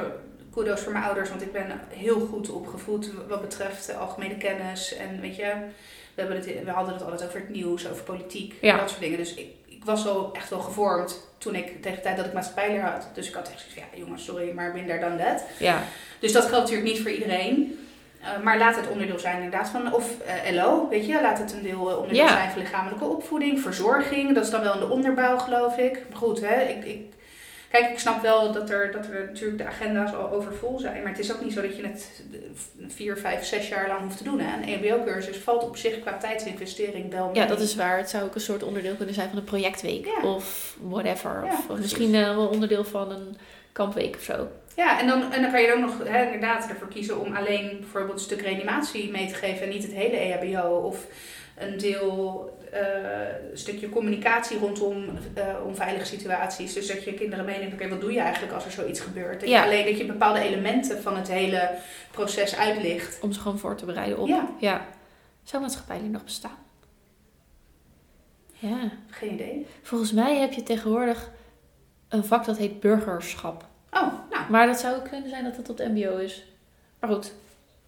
[0.54, 4.96] kudos voor mijn ouders, want ik ben heel goed opgevoed wat betreft de algemene kennis.
[4.96, 5.52] En weet je,
[6.14, 8.76] we, hebben het, we hadden het altijd over het nieuws, over politiek, Ja.
[8.76, 9.18] dat soort dingen.
[9.18, 12.32] Dus ik, ik was al echt wel gevormd toen ik tegen de tijd dat ik
[12.32, 13.08] maatschappijleer had.
[13.14, 15.42] Dus ik had echt zoiets van, ja jongens, sorry, maar minder dan dat.
[15.58, 15.82] ja,
[16.18, 17.78] Dus dat geldt natuurlijk niet voor iedereen.
[18.20, 21.52] Eh, maar laat het onderdeel zijn inderdaad van, of eh, LO, weet je, laat het
[21.52, 22.28] een deel eh, onderdeel Ja.
[22.32, 26.02] zijn van lichamelijke opvoeding, verzorging, dat is dan wel in de onderbouw geloof ik.
[26.08, 27.00] Maar goed, hè, ik, ik,
[27.72, 31.10] kijk, ik snap wel dat er, dat er natuurlijk de agenda's al overvol zijn, maar
[31.10, 32.22] het is ook niet zo dat je het
[32.86, 34.40] vier, vijf, zes jaar lang hoeft te doen.
[34.40, 34.56] Hè.
[34.56, 37.34] Een EBO-cursus valt op zich qua tijdsinvestering wel mee.
[37.34, 37.96] ja, dat is waar.
[37.96, 40.06] Het zou ook een soort onderdeel kunnen zijn van een projectweek.
[40.06, 40.28] Ja.
[40.28, 41.44] Of whatever.
[41.44, 43.36] Ja, of, misschien eh, wel onderdeel van een
[43.72, 44.48] kampweek of zo.
[44.76, 47.76] Ja, en dan, en dan kan je ook nog hè, inderdaad ervoor kiezen om alleen
[47.80, 50.68] bijvoorbeeld een stuk reanimatie mee te geven en niet het hele EHBO.
[50.68, 51.06] Of
[51.58, 55.04] een deel eh, een stukje communicatie rondom
[55.34, 56.72] eh, onveilige situaties.
[56.72, 59.40] Dus dat je kinderen meeneemt, oké, wat doe je eigenlijk als er zoiets gebeurt?
[59.40, 59.64] Dat je Ja.
[59.64, 61.70] alleen dat je bepaalde elementen van het hele
[62.10, 63.20] proces uitlicht.
[63.20, 64.28] Om ze gewoon voor te bereiden op.
[64.28, 64.48] Ja.
[64.58, 64.86] ja.
[65.42, 66.58] Zou maatschappij nog bestaan?
[68.52, 68.90] Ja.
[69.10, 69.66] Geen idee.
[69.82, 71.30] Volgens mij heb je tegenwoordig
[72.08, 73.64] een vak dat heet burgerschap.
[73.90, 74.50] Oh, nou.
[74.50, 76.44] Maar dat zou ook kunnen zijn dat het op de mbo is.
[77.00, 77.32] Maar goed,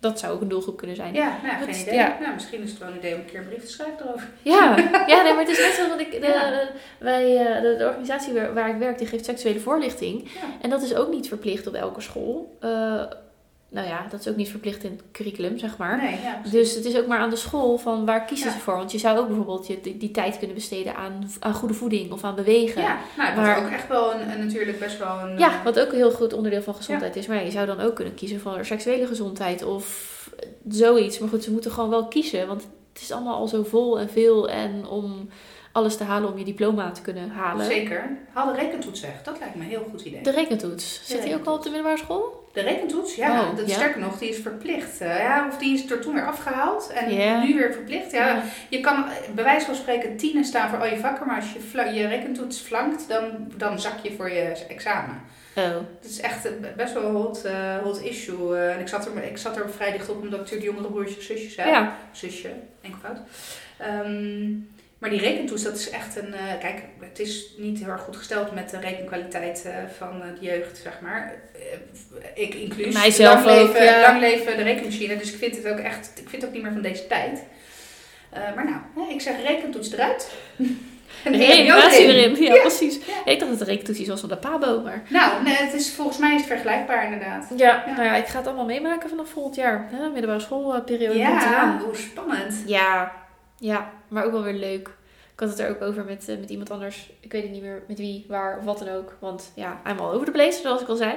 [0.05, 1.14] dat zou ook een doelgroep kunnen zijn.
[1.14, 1.94] Ja, nou, geen idee.
[1.94, 2.16] ja.
[2.20, 4.28] Nou, misschien is het wel een idee om een keer een brief te schrijven erover.
[4.42, 4.76] Ja,
[5.12, 8.32] ja nee, maar het is net zo, want ik, de, wij, eh, de, de organisatie
[8.32, 10.22] waar, ik werk, die geeft seksuele voorlichting.
[10.22, 10.40] Ja.
[10.61, 12.57] En dat is ook niet verplicht op elke school.
[12.61, 13.02] Eh,
[13.75, 15.97] nou ja, dat is ook niet verplicht in het curriculum, zeg maar.
[16.03, 16.41] Nee, ja.
[16.51, 18.53] Dus het is ook maar aan de school van waar kiezen Ja.
[18.53, 18.77] ze voor.
[18.77, 22.12] Want je zou ook bijvoorbeeld je, die, die tijd kunnen besteden aan, aan goede voeding
[22.12, 22.83] of aan bewegen.
[22.83, 25.39] Ja, nou, dat Maar- is ook echt wel een, een- natuurlijk best wel een...
[25.39, 27.27] Ja, wat ook een heel goed onderdeel van gezondheid is.
[27.27, 30.12] Maar je zou dan ook kunnen kiezen voor seksuele gezondheid of
[30.68, 31.18] zoiets.
[31.18, 32.47] Maar goed, ze moeten gewoon wel kiezen.
[32.47, 32.62] Want
[32.93, 34.49] het is allemaal al zo vol en veel.
[34.49, 35.29] En om
[35.72, 37.66] alles te halen om je diploma te kunnen halen.
[37.66, 38.16] Zeker.
[38.33, 39.22] Haal de rekentoets weg.
[39.22, 40.22] Dat lijkt me een heel goed idee.
[40.22, 41.01] De rekentoets.
[41.05, 42.43] Zit die ook al op de middelbare school?
[42.55, 43.40] De rekentoets, ja.
[43.40, 43.74] Oh, dat, ja?
[43.74, 45.00] Sterker nog, die is verplicht.
[45.00, 47.09] eh, ja, of die is er toen weer afgehaald en
[47.46, 48.11] nu weer verplicht.
[48.12, 51.36] Ja, Je kan eh, bij wijze van spreken tienen staan voor al je vakken, maar
[51.36, 55.20] als je je rekentoets flankt, dan, dan zak je voor je examen.
[55.57, 55.64] Oh.
[56.00, 58.57] Het is echt een best wel een hot, eh, hot issue.
[58.57, 60.88] eh, en ik zat, er, ik zat er vrij dicht op, omdat ik natuurlijk jongere
[60.92, 61.66] broertjes en zusjes heb.
[61.66, 61.96] Ja.
[62.12, 62.50] Zusje,
[62.80, 63.18] enkelvoud.
[63.78, 64.52] Ehm
[65.05, 66.34] maar die rekentoets, dat is echt een...
[66.34, 70.28] eh, kijk, het is niet heel erg goed gesteld met de rekenkwaliteit eh, van eh,
[70.40, 71.34] de jeugd, zeg maar.
[72.34, 72.92] Ik inclusief.
[72.94, 74.00] Mijzelf lang ook, leven, ja.
[74.00, 75.16] lang leven de rekenmachine.
[75.16, 76.11] Dus ik vind het ook echt...
[76.14, 77.42] Ik vind het ook niet meer van deze tijd.
[78.55, 80.28] Maar nou, hè, ik zeg rekentoets eruit.
[81.24, 82.42] En De reanimatie erin.
[82.42, 82.61] Ja, Ja.
[82.61, 82.96] precies.
[83.07, 83.32] Ja.
[83.32, 85.02] Ik dacht dat de rekentoets iets was van de Pabo, maar...
[85.09, 87.46] Nou, nee, het is, volgens mij is het vergelijkbaar inderdaad.
[87.57, 87.92] Ja, Ja.
[87.92, 89.88] nou ja, ik ga het allemaal meemaken vanaf volgend jaar.
[89.92, 90.09] Hè?
[90.09, 92.62] Middelbare schoolperiode Ja, hoe spannend.
[92.66, 93.12] Ja,
[93.64, 94.88] ja, maar ook wel weer leuk.
[95.32, 97.10] Ik had het er ook over met, eh, met iemand anders.
[97.20, 99.16] Ik weet het niet meer met wie, waar of wat dan ook.
[99.18, 101.14] Want ja, I'm all over the place, zoals ik al zei.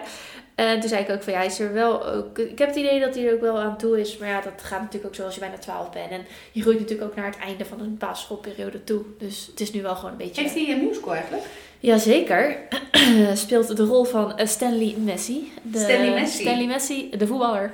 [0.55, 2.37] En toen zei ik ook van ja, is er wel ook...
[2.39, 4.17] Ik heb het idee dat hij er ook wel aan toe is.
[4.17, 6.11] Maar ja, dat gaat natuurlijk ook zo als je bijna 12 bent.
[6.11, 9.01] En je groeit natuurlijk ook naar het einde van een basisschoolperiode toe.
[9.17, 10.41] Dus het is nu wel gewoon een beetje...
[10.41, 11.43] Heeft hij een musical eigenlijk?
[11.79, 12.57] Jazeker.
[13.33, 15.51] Speelt de rol van eh, Stanley Messi.
[15.61, 16.41] De, Stanley Messi?
[16.41, 17.71] Stanley Messi, de voetballer.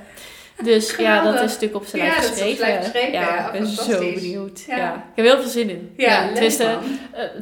[0.62, 2.82] Dus ja, dat is natuurlijk op zijn Ja, lijf geschreven.
[2.82, 4.64] geschreven, ja, ik ben zo benieuwd.
[4.66, 4.76] Ja.
[4.76, 4.94] Ja.
[4.94, 5.92] Ik heb heel veel zin in.
[5.96, 6.78] Ja, eh,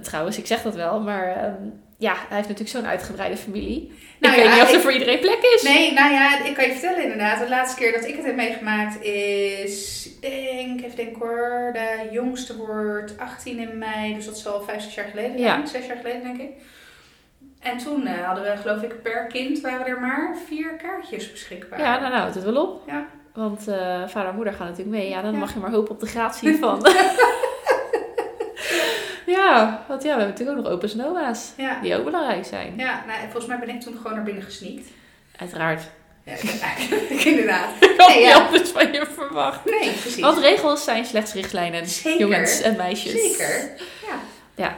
[0.02, 1.54] trouwens, ik zeg dat wel, maar ehm,
[1.98, 3.92] ja, hij heeft natuurlijk zo'n uitgebreide familie.
[4.20, 5.62] Nou ik ja, weet niet of er ik- voor iedereen plek is.
[5.62, 7.38] Nee, nou ja, ik kan je vertellen inderdaad.
[7.38, 12.08] De laatste keer dat ik het heb meegemaakt is, ik denk, even denken hoor, de
[12.10, 14.14] jongste wordt 18 in mei.
[14.14, 15.46] Dus dat is al 5, 6 jaar geleden Ja.
[15.54, 15.68] zijn.
[15.68, 16.50] 6 jaar geleden denk ik.
[17.62, 21.78] En toen eh, hadden we geloof ik per kind waren er maar vier kaartjes beschikbaar.
[21.80, 22.82] Ja, nou, nou, houdt het wel op.
[22.86, 23.06] Ja.
[23.34, 25.08] Want eh, vader en moeder gaan natuurlijk mee.
[25.08, 25.38] Ja, dan Ja.
[25.38, 26.86] mag je maar hopen op de gratie van.
[29.26, 31.52] ja, want ja, we hebben natuurlijk ook nog open noma's.
[31.56, 31.78] Ja.
[31.82, 32.74] Die ook belangrijk zijn.
[32.76, 34.88] Ja, nou, volgens mij ben ik toen gewoon naar binnen gesneakt.
[35.36, 35.82] Uiteraard.
[36.24, 36.32] Ja,
[37.30, 37.68] inderdaad.
[37.80, 38.48] Ik had Nee, ja.
[38.64, 39.64] van je verwacht.
[39.64, 40.20] Nee, precies.
[40.20, 42.20] Want regels zijn slechts richtlijnen, Zeker.
[42.20, 43.12] jongens en meisjes.
[43.12, 43.70] Zeker.
[44.06, 44.14] Ja.
[44.54, 44.76] Ja.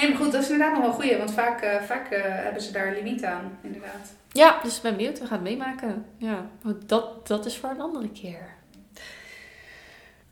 [0.00, 2.62] Nee, maar goed, dat is inderdaad nog wel goed, want vaak, eh, vaak eh, hebben
[2.62, 4.12] ze daar een limiet aan, inderdaad.
[4.32, 5.18] Ja, dus ik ben benieuwd.
[5.18, 6.06] We gaan het meemaken.
[6.16, 8.54] Ja, want dat, dat is voor een andere keer.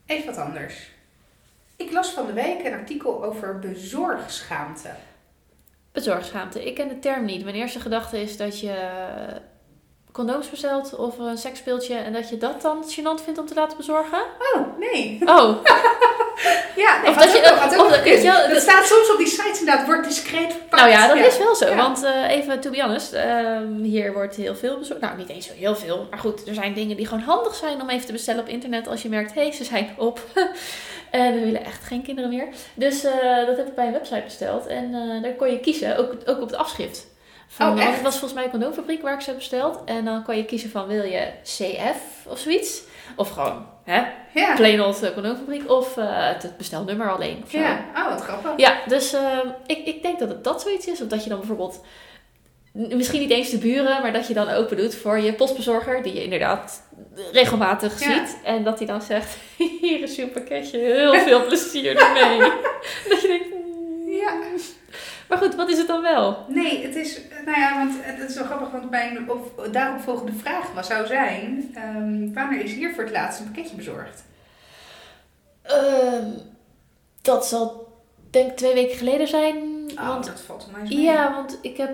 [0.06, 0.90] Even wat anders.
[1.76, 4.90] Ik las van de week een artikel over bezorgschaamte.
[5.92, 6.66] Bezorgschaamte.
[6.66, 7.44] Ik ken de term niet.
[7.44, 8.90] Mijn eerste gedachte is dat je
[10.12, 13.76] condooms bestelt of een seksspeeltje en dat je dat dan gênant vindt om te laten
[13.76, 14.18] bezorgen.
[14.54, 15.18] Oh, nee.
[15.24, 15.56] Oh,
[16.76, 19.58] Ja, nee, Of dat je- nog- of nog dat- je staat soms op die sites
[19.58, 20.82] inderdaad, wordt discreet verpakt.
[20.82, 21.68] nou ja, dat is wel zo.
[21.68, 21.76] Ja.
[21.76, 25.02] Want eh, even to be honest, ehm, hier wordt heel veel bezorgd.
[25.02, 26.06] Nou, niet eens zo heel veel.
[26.10, 28.88] Maar goed, er zijn dingen die gewoon handig zijn om even te bestellen op internet
[28.88, 30.20] als je merkt, hé, hey, ze zijn op.
[31.10, 32.48] en we willen echt geen kinderen meer.
[32.74, 34.66] Dus eh, dat heb ik bij een website besteld.
[34.66, 37.06] En eh, daar kon je kiezen, ook, ook op het afschrift.
[37.50, 37.92] Van, Oh, echt?
[37.92, 39.80] het was volgens mij een condoomfabriek waar ik ze heb besteld.
[39.84, 42.82] En dan kon je kiezen van, wil je CF of zoiets?
[43.16, 44.02] Of gewoon, hè,
[44.34, 44.54] Ja.
[44.54, 45.70] plain old eh, condoomfabriek.
[45.70, 47.40] Of eh, het bestelnummer alleen.
[47.44, 47.58] Of zo.
[47.58, 48.52] ja, oh wat grappig.
[48.56, 51.02] Ja, dus ehm, ik, ik denk dat het dat zoiets is.
[51.02, 51.84] Of dat je dan bijvoorbeeld,
[52.72, 56.14] misschien niet eens de buren, maar dat je dan open doet voor je postbezorger, die
[56.14, 56.82] je inderdaad
[57.32, 58.12] regelmatig Ja.
[58.26, 58.38] ziet.
[58.44, 59.36] En dat hij dan zegt,
[59.80, 62.38] hier is je pakketje, heel veel plezier ermee.
[63.08, 63.56] dat je denkt.
[65.28, 66.44] Maar goed, wat is het dan wel?
[66.48, 70.72] Nee, het is, nou ja, want het is wel grappig, want mijn op, daaropvolgende vraag
[70.72, 74.24] was, zou zijn, ehm, wanneer is hier voor het laatst een pakketje bezorgd?
[75.62, 76.30] Ehm,
[77.22, 77.92] dat zal
[78.30, 79.56] denk ik twee weken geleden zijn.
[79.98, 81.00] Oh, want dat valt mij mee.
[81.00, 81.90] Ja, want ik heb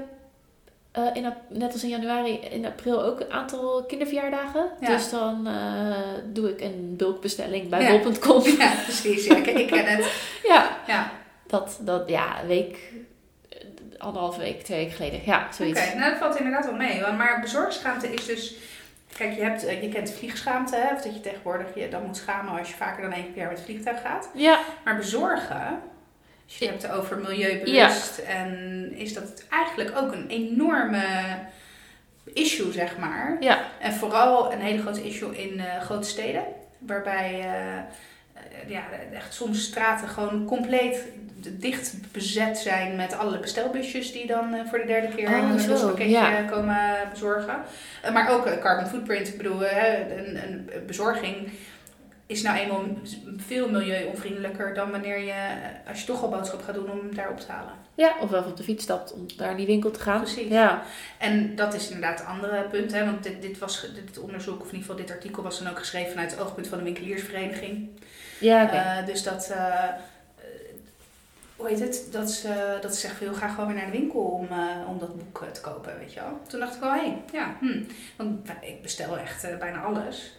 [0.93, 4.67] eh, in, net als in januari, in april ook een aantal kinderverjaardagen.
[4.81, 4.87] Ja.
[4.89, 5.97] Dus dan eh,
[6.33, 8.03] doe ik een bulkbestelling bij Ja.
[8.03, 8.43] bol.com.
[8.59, 9.25] Ja, precies.
[9.27, 10.13] Ja, ik, ik ken het.
[10.53, 11.11] ja, Ja.
[11.47, 12.79] dat, dat, ja, een week,
[13.99, 15.21] anderhalve week, twee weken geleden.
[15.25, 15.95] Ja, Oké, zoiets.
[15.95, 17.01] nou dat valt inderdaad wel mee.
[17.01, 18.55] Maar bezorgschaamte is dus...
[19.17, 20.95] Kijk, je, hebt, eh, je kent vliegschaamte, hè?
[20.95, 23.41] Of dat je tegenwoordig je dan moet schamen als je vaker dan één keer per
[23.41, 24.29] jaar met het vliegtuig gaat.
[24.35, 25.81] Ja, Maar bezorgen,
[26.45, 31.03] als je het hebt over milieubewust, en is dat eigenlijk ook een enorme
[32.33, 33.37] issue, zeg maar.
[33.41, 36.45] ja, En vooral een hele grote issue in eh, grote steden,
[36.79, 37.83] waarbij eh,
[38.67, 38.83] ja,
[39.13, 41.05] echt soms straten gewoon compleet
[41.53, 45.61] dicht bezet zijn met alle bestelbusjes die dan eh, voor de derde keer Oh, een
[45.61, 46.43] zo, lospakketje ja.
[46.43, 47.57] komen bezorgen.
[48.03, 51.51] Eh, maar ook eh, carbon footprint, ik bedoel, eh, een, een bezorging
[52.27, 52.85] is nou eenmaal
[53.37, 57.15] veel milieuonvriendelijker dan wanneer je, eh, als je toch al boodschap gaat doen, om hem
[57.15, 57.73] daar op te halen.
[57.95, 60.21] ja, of wel op de fiets stapt om naar die winkel te gaan.
[60.21, 60.49] Precies.
[60.49, 60.83] Ja,
[61.19, 64.67] En dat is inderdaad het andere punt, hè, want dit, dit, was, dit onderzoek, of
[64.67, 67.89] in ieder geval dit artikel, was dan ook geschreven vanuit het oogpunt van de winkeliersvereniging.
[68.39, 68.73] Ja.
[68.73, 69.89] Eh, dus dat, eh,
[71.57, 74.21] hoe heet het, dat ze, dat ze zeggen van, ga gewoon weer naar de winkel
[74.21, 76.41] om, eh, om dat boek te kopen, weet je wel.
[76.49, 77.83] Toen dacht ik wel, hé, hey, ja, hm.
[78.17, 80.33] want ik bestel echt bijna alles.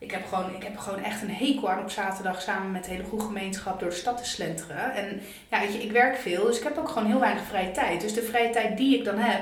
[0.00, 2.90] Ik heb, gewoon, ik heb gewoon echt een hekel aan op zaterdag samen met de
[2.90, 4.94] hele goede gemeenschap door de stad te slenteren.
[4.94, 5.20] En
[5.50, 8.00] ja, weet je, ik werk veel, dus ik heb ook gewoon heel weinig vrije tijd.
[8.00, 9.40] Dus de vrije tijd die ik dan heb,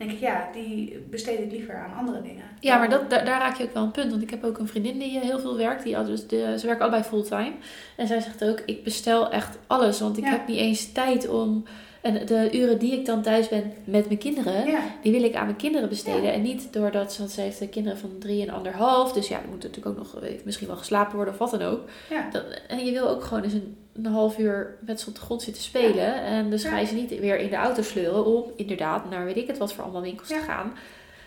[0.00, 2.44] denk ik, ja, die besteed ik liever aan andere dingen.
[2.60, 4.10] Ja, maar dat, daar, daar raak je ook wel een punt.
[4.10, 5.82] Want ik heb ook een vriendin die eh, heel veel werkt.
[5.84, 7.52] Die, dus de, ze werken allebei fulltime.
[7.96, 10.00] En zij zegt ook, ik bestel echt alles.
[10.00, 10.30] Want ik Ja.
[10.30, 11.64] heb niet eens tijd om...
[12.00, 14.66] En de uren die ik dan thuis ben met mijn kinderen...
[14.66, 16.22] Ja, Die wil ik aan mijn kinderen besteden.
[16.22, 16.30] Ja.
[16.32, 19.12] En niet doordat ze, want ze heeft kinderen van drie en anderhalf.
[19.12, 21.62] Dus ja, er moet natuurlijk ook nog eh, misschien wel geslapen worden of wat dan
[21.62, 21.80] ook.
[22.10, 22.28] ja.
[22.68, 25.42] En je wil ook gewoon eens een, een half uur met ze op de grond
[25.42, 26.14] zitten spelen.
[26.22, 29.36] En dus ga je ze niet weer in de auto sleuren om inderdaad naar weet
[29.36, 30.72] ik het wat voor allemaal winkels te gaan.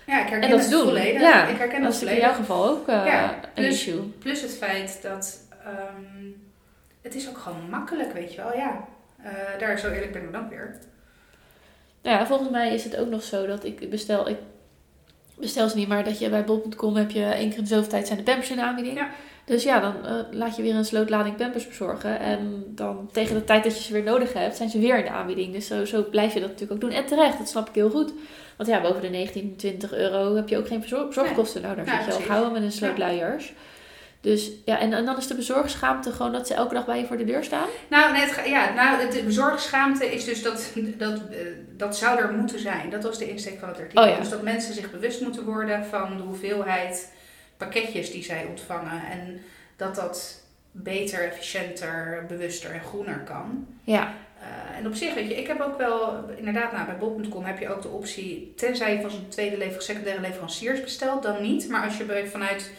[0.06, 0.82] ja, ik herken En dat het doen.
[0.82, 1.20] volledig.
[1.20, 4.00] Ja, ik herken dat is in jouw geval ook eh, een issue.
[4.18, 6.26] Plus het feit dat ehm,
[7.02, 8.56] het is ook gewoon makkelijk, weet je wel.
[8.56, 8.84] Ja,
[9.24, 10.78] Eh, daar zo eerlijk ben ik dan weer.
[12.02, 14.36] Nou ja, volgens mij is het ook nog zo dat ik bestel, ik
[15.38, 17.88] bestel ze niet, maar dat je bij bol.com heb je één keer in de zoveel
[17.88, 18.96] tijd zijn de pampers in de aanbieding.
[18.98, 19.08] Ja.
[19.44, 22.18] Dus ja, dan eh, laat je weer een slootlading pampers bezorgen.
[22.18, 25.04] En dan tegen de tijd dat je ze weer nodig hebt, zijn ze weer in
[25.04, 25.52] de aanbieding.
[25.52, 26.98] Dus zo, zo blijf je dat natuurlijk ook doen.
[26.98, 28.12] En terecht, dat snap ik heel goed.
[28.56, 31.62] Want ja, boven de 19, 20 euro heb je ook geen bezor- bezorgkosten.
[31.62, 33.52] Nou, daar zit je al gauw met een sloot luiers.
[34.24, 37.06] Dus ja, en, en dan is de bezorgschaamte gewoon dat ze elke dag bij je
[37.06, 37.68] voor de deur staan.
[37.88, 41.36] Nou, ga- ja, nou, het- de bezorgschaamte is dus dat, dat, eh,
[41.76, 42.90] dat zou er moeten zijn.
[42.90, 44.02] Dat was de insteek van het artikel.
[44.02, 44.18] Oh ja.
[44.18, 47.12] Dus dat mensen zich bewust moeten worden van de hoeveelheid
[47.56, 49.02] pakketjes die zij ontvangen.
[49.10, 49.40] En
[49.76, 53.66] dat dat beter, efficiënter, bewuster en groener kan.
[53.84, 57.44] Ja, Eh, en op zich, weet je, ik heb ook wel, inderdaad, nou, bij bol.com
[57.44, 61.42] heb je ook de optie, tenzij je van zo'n tweede lever, secundaire leveranciers bestelt, dan
[61.42, 61.68] niet.
[61.68, 62.70] Maar als je vanuit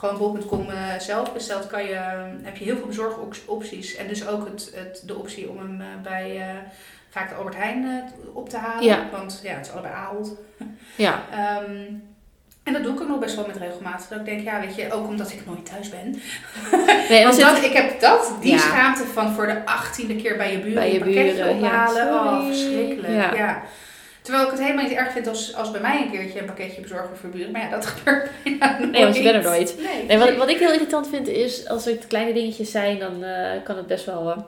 [0.00, 1.98] gewoon bol.com eh, zelf bestelt, kan je,
[2.42, 3.96] heb je heel veel bezorgopties.
[3.96, 6.46] En dus ook het, het, de optie om hem eh, bij eh,
[7.10, 8.84] vaak de Albert Heijn op te halen.
[8.84, 9.08] Ja.
[9.12, 10.36] Want ja, het is allebei Ahold.
[10.96, 11.20] ja.
[11.32, 11.84] Ehm,
[12.62, 14.08] en dat doe ik ook nog best wel met regelmatig.
[14.08, 16.20] Dat ik denk, ja, weet je, ook omdat ik nooit thuis ben.
[17.08, 18.58] Nee, Want dat, ik heb dat, die Ja.
[18.58, 21.84] schaamte van voor de achttiende keer bij je buren Bij je een pakketje buren, ja.
[21.84, 22.08] ophalen.
[22.12, 23.34] oh, verschrikkelijk.
[23.36, 23.62] Ja.
[24.22, 26.80] Terwijl ik het helemaal niet erg vind als, als bij mij een keertje een pakketje
[26.80, 27.50] bezorgen voor buren.
[27.50, 28.90] Maar ja, dat gebeurt bijna nooit.
[28.92, 29.76] Nee, want je bent er nooit.
[29.78, 33.24] Nee, Nee, wat, wat ik heel irritant vind is, als het kleine dingetjes zijn, dan
[33.24, 34.30] eh, kan het best wel...
[34.30, 34.38] eh,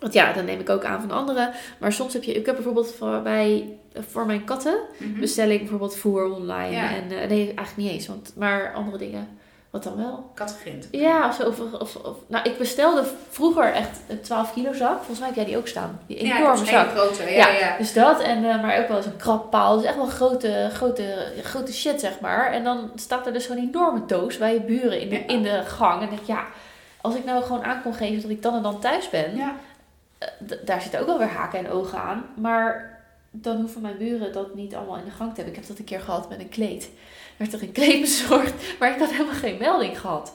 [0.00, 1.50] want ja, dan neem ik ook aan van anderen.
[1.78, 2.32] Maar soms heb je...
[2.32, 3.64] Ik heb bijvoorbeeld voor, bij,
[4.10, 5.20] voor mijn katten Mhm.
[5.20, 6.74] bestel ik bijvoorbeeld voer online.
[6.76, 6.88] Ja.
[6.94, 8.06] En, eh, nee, eigenlijk niet eens.
[8.06, 9.28] Want, maar andere dingen.
[9.74, 10.30] Wat dan wel?
[10.34, 10.88] Kattegrind.
[10.90, 11.42] Ja, of zo.
[11.48, 14.96] Of, of, of- nou, ik bestelde vroeger echt een 12 kilo zak.
[14.96, 16.00] Volgens mij heb jij die ook staan.
[16.06, 16.88] Die Ja, enorme ik zak.
[16.90, 17.22] grote.
[17.22, 17.76] Ja, Ja, ja.
[17.78, 19.76] Dus dat, en, eh, maar ook wel eens een krabpaal.
[19.76, 22.52] Dus echt wel grote, grote, grote shit, zeg maar.
[22.52, 25.26] En dan staat er dus zo'n enorme doos bij je buren in de, Ja.
[25.26, 26.02] in de gang.
[26.02, 26.44] En denk ik, ja,
[27.00, 29.54] als ik nou gewoon aan kon geven dat ik dan en dan thuis ben, Ja.
[30.18, 30.28] eh,
[30.64, 32.24] daar zitten ook wel weer haken en ogen aan.
[32.36, 32.92] Maar
[33.30, 35.52] dan hoeven mijn buren dat niet allemaal in de gang te hebben.
[35.54, 36.90] Ik heb dat een keer gehad met een kleed.
[37.36, 40.32] Er werd er een kleed bezorgd, maar ik had helemaal geen melding gehad.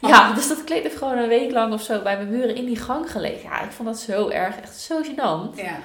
[0.00, 2.64] Ja, dus dat kleed heeft gewoon een week lang of zo bij mijn buren in
[2.64, 3.42] die gang gelegen.
[3.50, 5.56] Ja, ik vond dat zo erg, echt zo gênant.
[5.56, 5.78] Ja.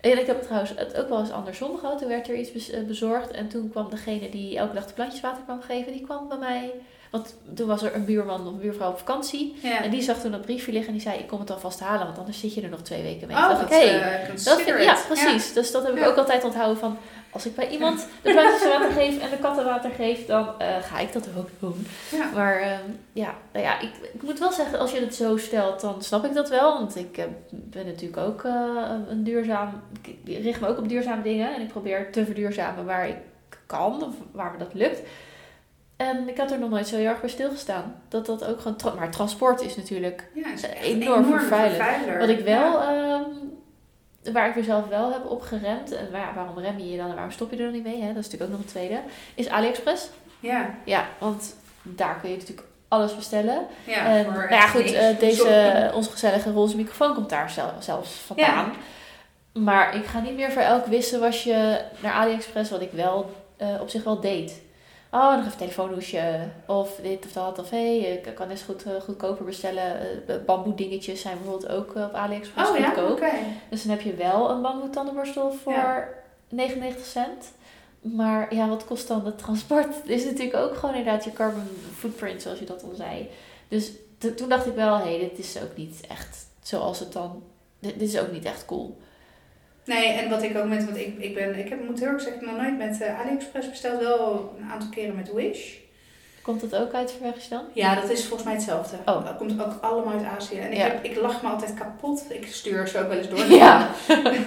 [0.00, 1.98] En ik heb trouwens het ook wel eens andersom gehad.
[1.98, 3.30] Toen werd er iets eh, bezorgd.
[3.30, 6.38] En toen kwam degene die elke dag de plantjes water kwam geven, die kwam bij
[6.38, 6.70] mij.
[7.10, 9.56] Want toen was er een buurman of een buurvrouw op vakantie.
[9.62, 9.82] Ja.
[9.82, 12.06] En die zag toen dat briefje liggen en die zei, ik kom het alvast halen,
[12.06, 13.36] want anders zit je er nog twee weken mee.
[13.36, 15.52] Oh, Toen dat dacht ik, hey, eh, dat vind, ja, precies.
[15.52, 16.06] Dus dat heb ik Ja.
[16.06, 16.98] ook altijd onthouden van,
[17.36, 20.76] als ik bij iemand de plantjes water geef en de katten water geef, dan eh,
[20.82, 21.86] ga ik dat ook doen.
[22.10, 22.30] Ja.
[22.34, 25.80] Maar ehm, ja, nou ja ik, ik moet wel zeggen, als je het zo stelt,
[25.80, 26.72] dan snap ik dat wel.
[26.78, 31.22] Want ik eh, ben natuurlijk ook eh, een duurzaam, ik richt me ook op duurzame
[31.22, 31.54] dingen.
[31.54, 33.16] En ik probeer te verduurzamen waar ik
[33.66, 35.00] kan, of waar me dat lukt.
[35.96, 37.94] En ik had er nog nooit zo heel erg bij stilgestaan.
[38.08, 38.76] Dat dat ook gewoon...
[38.76, 41.74] tra- maar transport is natuurlijk Ja, is Enorm vervuiler.
[41.74, 42.18] vervuiler.
[42.18, 43.14] Wat ik wel, Ja.
[43.14, 43.22] ehm,
[44.32, 47.30] waar ik mezelf wel heb opgeremd, en waar, waarom rem je je dan en waarom
[47.32, 48.06] stop je er dan niet mee, hè?
[48.12, 49.00] dat is natuurlijk ook nog een tweede,
[49.34, 50.08] is AliExpress.
[50.40, 53.66] Ja, Ja, want daar kun je natuurlijk alles bestellen.
[53.84, 57.72] ja, en, voor nou ja, goed, eh, deze, onze gezellige roze microfoon komt daar zel-
[57.78, 58.72] zelfs vandaan.
[59.52, 63.30] Maar ik ga niet meer voor elk wisselwasje naar AliExpress, wat ik wel
[63.80, 64.60] op zich wel deed.
[65.10, 66.48] Oh, nog even telefoonhoesje.
[66.66, 67.58] Of dit of dat.
[67.58, 70.00] Of hé, hey, ik kan eens goed, eh, goedkoper bestellen.
[70.28, 73.10] Eh, bamboe dingetjes zijn bijvoorbeeld ook eh, op AliExpress Oh ja, goedkoop.
[73.10, 73.30] oké.
[73.70, 76.08] Dus dan heb je wel een bamboe tandenborstel voor Ja.
[76.48, 77.52] 99 cent.
[78.00, 79.88] Maar ja, wat kost dan het transport?
[80.06, 83.28] Dit is natuurlijk ook gewoon inderdaad je carbon footprint, zoals je dat al zei.
[83.68, 83.90] Dus
[84.36, 87.42] toen dacht ik wel, hé, hey, dit is ook niet echt zoals het dan...
[87.78, 88.98] Dit, dit is ook niet echt cool.
[89.86, 92.20] Nee, en wat ik ook met, want ik, ik ben, ik heb, moet heel erg
[92.22, 95.72] zeggen, nog nooit met eh, AliExpress besteld, wel een aantal keren met Wish.
[96.42, 97.62] Komt dat ook uit Verwegens dan?
[97.72, 98.96] Ja, dat is volgens mij hetzelfde.
[99.04, 99.24] Oh.
[99.24, 100.58] Dat komt ook allemaal uit Azië.
[100.58, 100.82] En ik, Ja.
[100.84, 102.24] heb, ik lach me altijd kapot.
[102.28, 103.38] Ik stuur ze ook wel eens door.
[103.58, 103.90] Ja.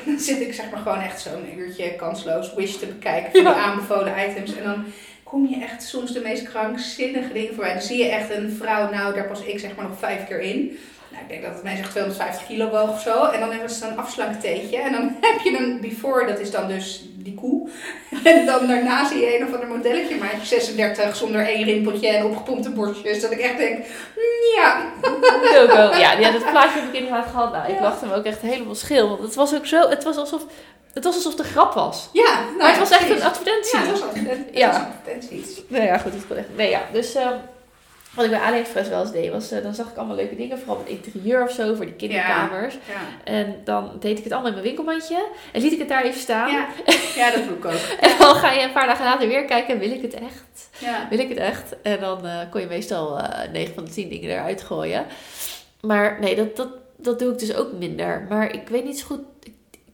[0.05, 3.59] Dan zit ik zeg maar gewoon echt zo'n uurtje kansloos Wish te bekijken van de
[3.67, 4.55] aanbevolen items.
[4.55, 4.85] En dan
[5.23, 7.73] kom je echt soms de meest krankzinnige dingen voorbij.
[7.73, 10.39] Dan zie je echt een vrouw, nou daar pas ik zeg maar nog vijf keer
[10.41, 10.77] in.
[11.11, 13.25] Nou, ik denk dat het mij zegt 250 kilo woog of zo.
[13.25, 14.77] En dan hebben ze een afslanktheetje.
[14.77, 17.69] En dan heb je een before, dat is dan dus die koe.
[18.23, 22.25] En dan daarna zie je een of ander modelletje, maatje 36, zonder één rimpeltje en
[22.25, 23.21] opgepompte borstjes.
[23.21, 24.81] Dat ik echt denk, mm, ja.
[25.97, 27.51] Ja, ja, dat plaatje heb ik inderdaad gehad.
[27.51, 27.81] Nou, ik Ja.
[27.81, 29.07] lachte me ook echt helemaal schil.
[29.09, 29.89] Want het was ook zo...
[29.89, 30.45] Het was alsof...
[30.93, 32.09] Het was alsof een grap was.
[32.13, 33.79] Ja, nou Maar het was echt een advertentie.
[33.79, 34.57] Ja, het was advertentie.
[34.57, 34.91] Ja.
[35.67, 36.13] Nee, ja, goed.
[36.13, 36.47] Het kon echt...
[36.55, 36.81] Nee, ja.
[36.93, 37.33] Dus ehm,
[38.15, 39.51] wat ik bij AliExpress wel eens deed, was...
[39.51, 40.59] eh, dan zag ik allemaal leuke dingen.
[40.59, 42.73] Vooral met interieur of zo, voor die kinderkamers.
[42.73, 43.31] Ja.
[43.33, 45.27] En dan deed ik het allemaal in mijn winkelmandje.
[45.53, 46.51] En liet ik het daar even staan.
[46.51, 46.67] Ja.
[47.15, 47.71] ja, dat doe ik ook.
[48.09, 49.79] En dan ga je een paar dagen later weer kijken.
[49.79, 50.69] Wil ik het echt?
[50.77, 51.07] Ja.
[51.09, 51.75] Wil ik het echt?
[51.81, 55.05] En dan eh, kon je meestal eh 9 van de 10 dingen eruit gooien.
[55.81, 58.25] Maar nee, dat, dat, dat doe ik dus ook minder.
[58.29, 59.21] Maar ik weet niet zo goed.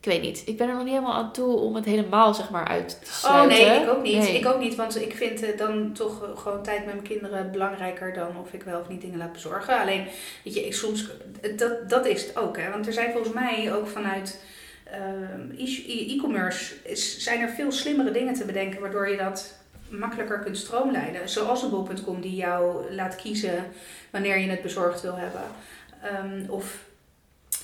[0.05, 0.43] Ik, weet niet.
[0.45, 2.95] Ik ben er nog niet helemaal aan toe om het helemaal zeg maar uit te
[3.05, 3.57] Oh sluiten.
[3.57, 4.17] nee, ik ook niet.
[4.17, 4.37] Nee.
[4.37, 8.37] Ik ook niet, want ik vind dan toch gewoon tijd met mijn kinderen belangrijker dan
[8.41, 9.79] of ik wel of niet dingen laat bezorgen.
[9.79, 10.07] Alleen,
[10.43, 11.07] weet je, ik soms,
[11.55, 12.69] dat, dat is het ook hè.
[12.69, 14.41] Want er zijn volgens mij ook vanuit
[14.83, 16.73] ehm, e- e-commerce
[17.19, 19.53] zijn er veel slimmere dingen te bedenken waardoor je dat
[19.89, 21.29] makkelijker kunt stroomlijnen.
[21.29, 23.65] Zoals een bol.com die jou laat kiezen
[24.09, 25.43] wanneer je het bezorgd wil hebben.
[26.01, 26.84] Ehm, of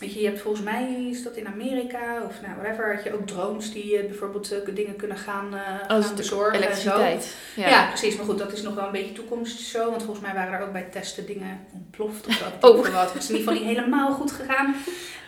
[0.01, 3.13] Weet je, je hebt volgens mij, is dat in Amerika of nou, whatever, had je
[3.13, 6.53] ook drones die eh, bijvoorbeeld eh, dingen kunnen gaan, Oh, dat is gaan natuurlijk bezorgen
[6.53, 6.89] en zo.
[6.89, 7.35] Elektriciteit.
[7.55, 7.69] Ja.
[7.69, 7.87] Ja.
[7.87, 8.15] precies.
[8.15, 9.89] Maar goed, dat is nog wel een beetje toekomst zo.
[9.89, 12.45] Want volgens mij waren er ook bij testen dingen ontploft of zo.
[12.67, 12.77] Oh.
[12.77, 13.13] Of wat.
[13.13, 14.75] Het is in ieder geval niet helemaal goed gegaan.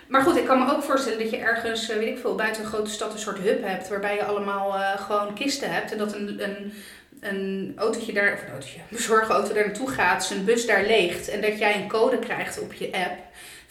[0.07, 2.69] Maar goed, ik kan me ook voorstellen dat je ergens, weet ik veel, buiten een
[2.69, 3.89] grote stad een soort hub hebt.
[3.89, 5.91] Waarbij je allemaal gewoon kisten hebt.
[5.91, 6.73] En dat een, een,
[7.19, 10.25] een autootje daar, of een autootje, een bezorgauto daar naartoe gaat.
[10.25, 11.27] Zijn bus daar leegt.
[11.27, 13.17] En dat jij een code krijgt op je app.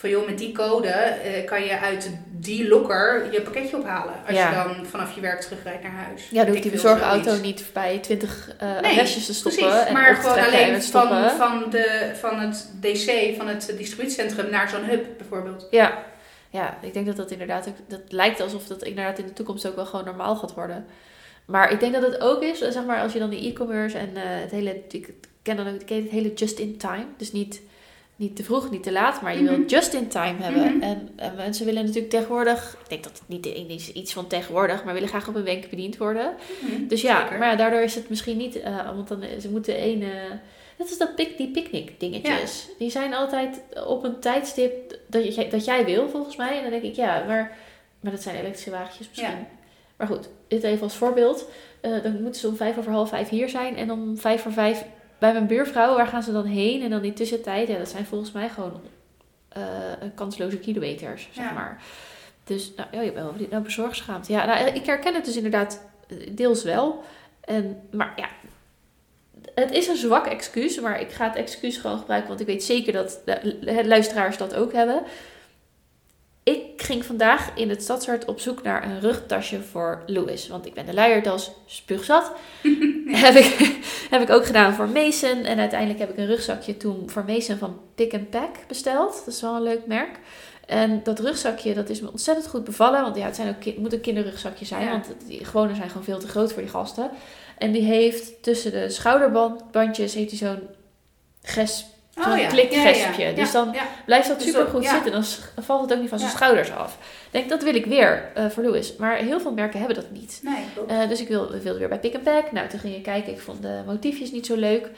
[0.02, 4.14] Van joh, met die code eh, kan je uit die locker je pakketje ophalen.
[4.26, 4.48] Als Ja.
[4.48, 6.28] je dan vanaf je werk terugrijdt naar huis.
[6.30, 9.62] Ja, dan hoeft die bezorgauto niet bij 20 eh Nee, adresjes te stoppen.
[9.62, 14.68] Precies, en maar gewoon alleen van, van, de, van het DC, van het distributiecentrum naar
[14.68, 15.66] zo'n hub bijvoorbeeld.
[15.70, 16.04] Ja.
[16.50, 19.66] ja, ik denk dat dat inderdaad ook, dat lijkt alsof dat inderdaad in de toekomst
[19.66, 20.86] ook wel gewoon normaal gaat worden.
[21.44, 24.16] Maar ik denk dat het ook is, zeg maar, als je dan die e-commerce en
[24.16, 25.10] eh, het hele, ik
[25.42, 27.06] ken dan ook ik ken het hele just in time.
[27.16, 27.60] Dus niet,
[28.22, 29.66] niet te vroeg, niet te laat, maar je wil Mhm.
[29.68, 30.72] just in time hebben.
[30.76, 30.82] Mhm.
[30.82, 34.84] En, en mensen willen natuurlijk tegenwoordig, ik denk dat het niet is iets van tegenwoordig,
[34.84, 36.34] maar willen graag op een wenk bediend worden.
[36.88, 37.38] Dus ja, Zeker.
[37.38, 40.08] maar ja, daardoor is het misschien niet, eh, want dan, ze moeten één, eh,
[40.78, 42.68] net als dat pik, die picknick dingetjes.
[42.78, 46.56] Die zijn altijd op een tijdstip dat, jij- dat jij wil, volgens mij.
[46.56, 47.56] En dan denk ik, ja, maar,
[48.00, 49.46] maar dat zijn elektrische wagentjes misschien.
[49.96, 51.48] Maar goed, dit even als voorbeeld.
[51.80, 53.76] Eh, dan moeten ze om vijf over half vijf hier zijn.
[53.76, 54.84] En om vijf voor vijf
[55.22, 55.96] bij mijn buurvrouw.
[55.96, 56.82] Waar gaan ze dan heen?
[56.82, 58.80] En dan die tussentijd, ja, dat zijn volgens mij gewoon
[59.48, 59.62] eh,
[60.14, 61.52] kansloze kilometers, zeg Ja.
[61.52, 61.82] maar.
[62.44, 64.26] Dus, nou, oh, je bent wel nou bezorgschaamd.
[64.26, 67.02] Ja, nou, ik herken het dus inderdaad eh, deels wel.
[67.40, 68.28] En, maar ja,
[69.54, 70.80] het is een zwak excuus.
[70.80, 72.28] Maar ik ga het excuus gewoon gebruiken.
[72.28, 75.02] Want ik weet zeker dat de luisteraars dat ook hebben.
[76.44, 80.48] Ik ging vandaag in het stadshart op zoek naar een rugtasje voor Louis.
[80.48, 82.32] Want ik ben de luiertas spuugzat.
[83.06, 83.80] heb, ik,
[84.10, 85.44] heb ik ook gedaan voor Mason.
[85.44, 89.22] En uiteindelijk heb ik een rugzakje toen voor Mason van Pick and Pack besteld.
[89.24, 90.18] Dat is wel een leuk merk.
[90.66, 93.02] En dat rugzakje, dat is me ontzettend goed bevallen.
[93.02, 94.84] Want ja, het, zijn ook, het moet een kinderrugzakje zijn.
[94.84, 94.90] Ja.
[94.90, 97.10] Want die gewone zijn gewoon veel te groot voor die gasten.
[97.58, 100.68] En die heeft tussen de schouderbandjes heeft hij zo'n
[101.42, 101.86] gesp.
[102.14, 103.32] Zo'n klikgespje.
[103.32, 103.82] Dus dan ja.
[104.06, 104.92] Blijft dat Dus super goed ja.
[104.92, 105.24] zitten, dan
[105.64, 106.36] valt het ook niet van zijn Ja.
[106.36, 106.92] schouders af.
[106.94, 108.96] Ik denk, dat wil ik weer eh, voor Louis.
[108.96, 110.40] Maar heel veel merken hebben dat niet.
[110.42, 110.64] Nee.
[110.88, 112.52] Eh, dus ik wil- wilde weer bij Pick and Pack.
[112.52, 113.32] Nou, toen ging ik kijken.
[113.32, 114.88] Ik vond de motiefjes niet zo leuk.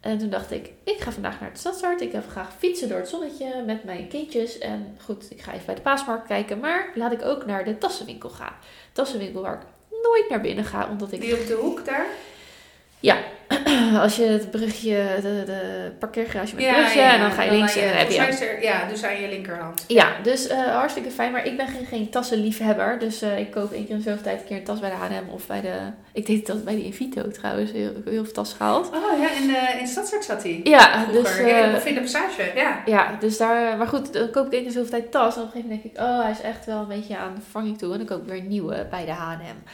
[0.00, 2.00] En toen dacht ik, ik ga vandaag naar het Stadshart.
[2.00, 4.58] Ik wil graag fietsen door het zonnetje met mijn kindjes.
[4.58, 6.58] En goed, ik ga even bij de paasmarkt kijken.
[6.60, 8.52] Maar laat ik ook naar de tassenwinkel gaan.
[8.92, 9.66] Tassenwinkel waar ik
[10.02, 11.20] nooit naar binnen ga, omdat ik...
[11.20, 12.06] Die op de hoek daar?
[14.02, 17.88] Als je het brugje, de, de parkeergarage met brugje, en dan ga je links en
[17.88, 18.18] dan heb je...
[18.46, 19.84] er- Ja, dus aan je linkerhand.
[19.86, 21.32] Ja, dus eh, hartstikke fijn.
[21.32, 22.98] Maar ik ben geen, geen tassenliefhebber.
[22.98, 24.96] Dus eh, ik koop één keer in zoveel tijd een keer een tas bij de
[24.96, 25.74] H&M of bij de...
[26.12, 27.72] Ik deed dat bij de Invito trouwens.
[27.72, 28.86] Heel, heel veel tas gehaald.
[28.88, 30.60] Oh ja, in, de, in Stadshart zat hij.
[30.64, 31.22] Ja, Vroeger.
[31.44, 31.50] dus...
[31.52, 32.82] ja, eh, of in de passage, ja.
[32.86, 33.76] ja, dus daar...
[33.76, 35.36] Maar goed, dan koop ik één keer in zoveel tijd tas.
[35.36, 36.14] En op een gegeven moment denk ik...
[36.16, 37.92] Oh, hij is echt wel een beetje aan de vervanging toe.
[37.92, 39.68] En dan koop ik weer een nieuwe bij de H&M.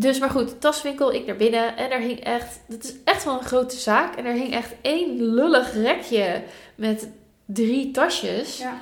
[0.00, 1.76] Dus, maar goed, taswinkel, ik naar binnen.
[1.76, 2.60] En er hing echt...
[2.68, 4.16] Het is echt wel een grote zaak.
[4.16, 6.42] En er hing echt één lullig rekje
[6.74, 7.08] met
[7.44, 8.58] drie tasjes.
[8.58, 8.80] ja.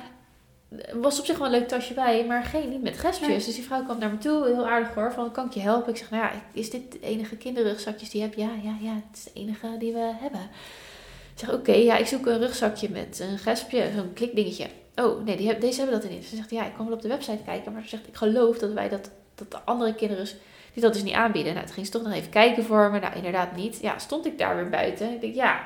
[0.93, 3.27] Was op zich wel een leuk tasje bij, maar geen niet met gespjes.
[3.27, 3.37] Nee.
[3.37, 5.91] Dus die vrouw kwam naar me toe, heel aardig hoor, van kan ik je helpen?
[5.91, 8.39] Ik zeg, nou ja, is dit de enige kinderrugzakjes die je hebt?
[8.39, 10.41] Ja, ja, ja, het is de enige die we hebben.
[11.33, 14.67] Ik zeg, oké, ja, ik zoek een rugzakje met een gespje, zo'n klikdingetje.
[14.95, 16.23] Oh, nee, die heb, deze hebben dat in.
[16.23, 18.57] Ze zegt, ja, ik kan wel op de website kijken, maar ze zegt, ik geloof
[18.57, 20.27] dat wij dat, dat de andere kinderen
[20.81, 21.53] dat dus niet aanbieden.
[21.53, 22.99] Nou, toen ging ze toch nog even kijken voor me.
[22.99, 23.79] Nou, inderdaad niet.
[23.81, 25.11] Ja, stond ik daar weer buiten.
[25.13, 25.59] Ik denk, ja,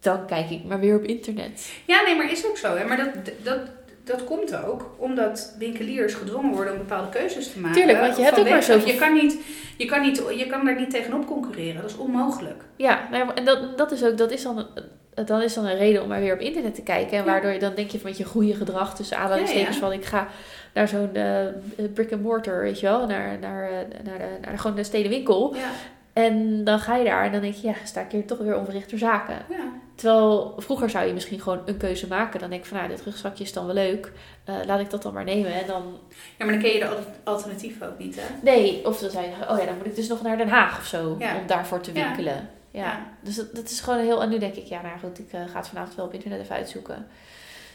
[0.00, 1.72] dan kijk ik maar weer op internet.
[1.86, 2.76] ja, nee, maar is ook zo.
[2.76, 2.84] Hè?
[2.84, 3.58] Maar dat, dat,
[4.04, 7.76] dat komt ook omdat winkeliers gedwongen worden om bepaalde keuzes te maken.
[7.76, 9.38] Tuurlijk, want je hebt ook maar zoveel- Je kan, niet,
[9.76, 11.80] je, kan niet, je kan daar niet tegenop concurreren.
[11.82, 12.62] Dat is onmogelijk.
[12.76, 16.02] Ja, en dat, dat is ook, dat is dan, een- dat is dan een reden
[16.02, 17.18] om maar weer op internet te kijken.
[17.18, 19.88] En waardoor je dan denk je met je goede gedrag tussen aanhalingstekens Ja, ja.
[19.88, 20.28] van ik ga
[20.72, 21.46] naar zo'n eh,
[21.94, 24.84] brick and mortar, weet je wel, naar, naar, eh, naar, de, naar de, gewoon de
[24.84, 25.54] stedenwinkel.
[25.54, 25.70] Ja.
[26.12, 28.56] En dan ga je daar en dan denk je, ja, sta ik hier toch weer
[28.56, 29.36] onverrichter zaken.
[29.48, 29.80] ja.
[29.94, 32.40] Terwijl vroeger zou je misschien gewoon een keuze maken.
[32.40, 34.12] Dan denk ik van, nou, dit rugzakje is dan wel leuk.
[34.44, 35.54] Eh, laat ik dat dan maar nemen.
[35.54, 35.98] En dan,
[36.38, 38.22] ja, maar dan ken je de al- alternatieven ook niet, hè?
[38.42, 40.78] nee, of dan zou je oh ja, dan moet ik dus nog naar Den Haag
[40.78, 41.16] of zo.
[41.18, 41.36] Ja.
[41.36, 42.48] Om daarvoor te winkelen.
[42.70, 42.80] Ja.
[42.80, 43.06] Ja.
[43.20, 44.22] Dus dat, dat is gewoon heel...
[44.22, 46.40] En nu denk ik, ja, nou goed, ik eh, ga het vanavond wel op internet
[46.40, 47.06] even uitzoeken.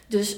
[0.07, 0.37] Dus...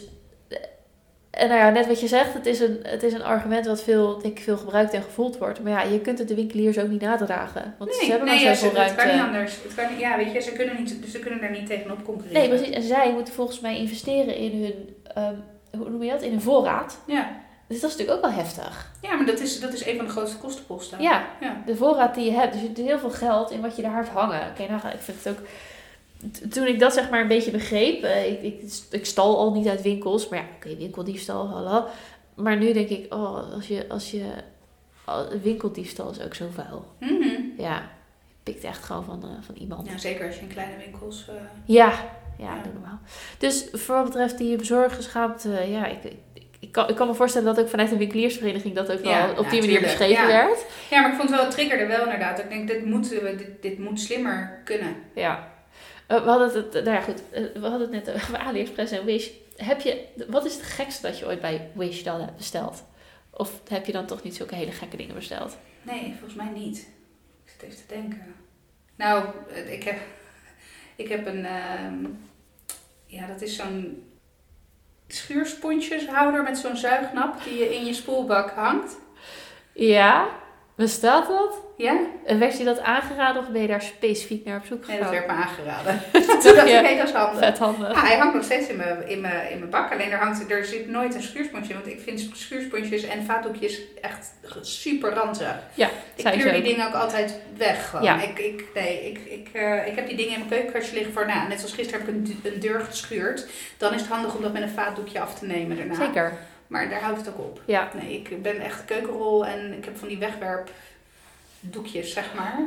[1.31, 3.65] eh, En nou ja, net wat je zegt, het is een, het is een argument
[3.65, 5.63] wat veel, denk ik, veel gebruikt en gevoeld wordt.
[5.63, 7.75] Maar ja, je kunt het de winkeliers ook niet nadragen.
[7.77, 8.95] Want ze hebben nee maar ja, zoveel het ruimte.
[9.03, 9.55] kan niet anders.
[9.63, 12.39] Het kan, ja, weet je, ze kunnen, niet, dus ze kunnen daar niet tegenop concurreren.
[12.49, 12.75] Nee, precies.
[12.75, 15.35] En zij moeten volgens mij investeren in hun, ehm,
[15.77, 16.21] hoe noem je dat?
[16.21, 16.99] In hun voorraad.
[17.05, 17.29] Ja.
[17.67, 18.91] Dus dat is natuurlijk ook wel heftig.
[19.01, 21.01] ja, maar dat is, dat is een van de grootste kostenposten.
[21.01, 21.61] Ja, Ja.
[21.65, 22.51] de voorraad die je hebt.
[22.51, 24.41] Dus je hebt heel veel geld in wat je daar hebt hangen.
[24.51, 25.39] Oké, nou, ik vind het ook...
[26.49, 28.03] Toen ik dat zeg maar een beetje begreep...
[28.03, 28.61] eh, ik, ik,
[28.91, 30.29] ik stal al niet uit winkels.
[30.29, 31.85] Maar ja, oké, winkeldiefstal, hallo.
[32.35, 33.85] Maar nu denk ik, oh, als je...
[33.89, 34.23] Als je
[35.41, 36.85] winkeldiefstal is ook zo vuil.
[36.99, 37.41] Mhm.
[37.57, 37.75] Ja,
[38.27, 39.87] je pikt echt gewoon van, eh, van iemand.
[39.87, 41.25] ja, zeker als je in kleine winkels...
[41.27, 41.91] eh, Ja,
[42.37, 42.99] ja, normaal.
[43.37, 47.55] Dus voor wat betreft die bezorgerschaamte, ja, ik, ik, ik, kan, ik kan me voorstellen
[47.55, 50.65] dat ook vanuit de winkeliersvereniging dat ook wel Ja, op ja, die manier beschreven werd.
[50.89, 52.39] Ja, maar ik vond het wel, het triggerde wel inderdaad.
[52.39, 54.95] Ik denk, dit moet, eh, dit, dit moet slimmer kunnen.
[55.15, 55.57] Ja.
[56.09, 59.05] Eh, we hadden het, nou ja goed, eh, we hadden het net over AliExpress en
[59.05, 59.29] Wish.
[59.55, 62.83] Heb je, wat is het gekste dat je ooit bij Wish dan hebt besteld?
[63.29, 65.57] Of heb je dan toch niet zulke hele gekke dingen besteld?
[65.81, 66.77] Nee, volgens mij niet.
[67.45, 68.35] Ik zit even te denken.
[68.95, 69.99] Nou, eh, ik heb,
[70.95, 71.45] ik heb een...
[71.45, 72.05] ehm,
[73.05, 74.03] ja, dat is zo'n
[75.07, 78.97] schuursponsjeshouder met zo'n zuignap die je in je spoelbak hangt.
[79.73, 80.38] Ja,
[80.79, 81.57] bestaat dat?
[81.77, 81.97] Ja?
[82.25, 85.07] En werd je dat aangeraden of ben je daar specifiek naar op zoek Nee, dat
[85.07, 85.25] gegaan?
[85.27, 86.01] werd me aangeraden.
[86.41, 86.87] Toen dacht Ja.
[86.87, 87.39] ik, dat is handig.
[87.39, 87.91] Vet handig.
[87.93, 89.91] Ja, hij hangt nog steeds in mijn, in mijn, in mijn bak.
[89.91, 91.73] Alleen er, hangt, er zit nooit een schuursponsje.
[91.73, 95.55] Want ik vind schuursponsjes en vaatdoekjes echt super ranzig.
[95.73, 97.89] Ja, Ik kleur die dingen ook altijd weg.
[97.89, 98.05] Gewoon.
[98.05, 98.21] Ja.
[98.21, 101.25] Ik, ik, nee, ik, ik, eh, ik heb die dingen in mijn keukenkastje liggen voor
[101.25, 101.47] na.
[101.47, 103.47] Net zoals gisteren heb ik een, een deur geschuurd.
[103.77, 105.95] Dan is het handig om dat met een vaatdoekje af te nemen daarna.
[105.95, 106.33] Zeker,
[106.69, 107.61] Maar daar houdt het ook op.
[107.65, 107.89] ja.
[108.01, 112.57] Nee, ik ben echt keukenrol en ik heb van die wegwerpdoekjes, zeg maar.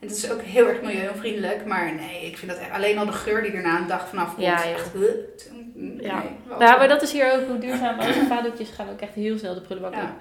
[0.00, 1.64] En dat is ook heel erg milieuonvriendelijk.
[1.64, 4.46] Maar nee, ik vind dat alleen al de geur die erna een dag vanaf komt.
[4.46, 4.72] Ja, joh.
[4.72, 4.94] echt,
[5.74, 6.22] nee, Ja.
[6.48, 9.54] Nou, maar dat is hier ook hoe duurzaam ook vaatdoekjes gaan ook echt heel snel
[9.54, 9.94] de prullenbak.
[9.94, 10.16] Ja.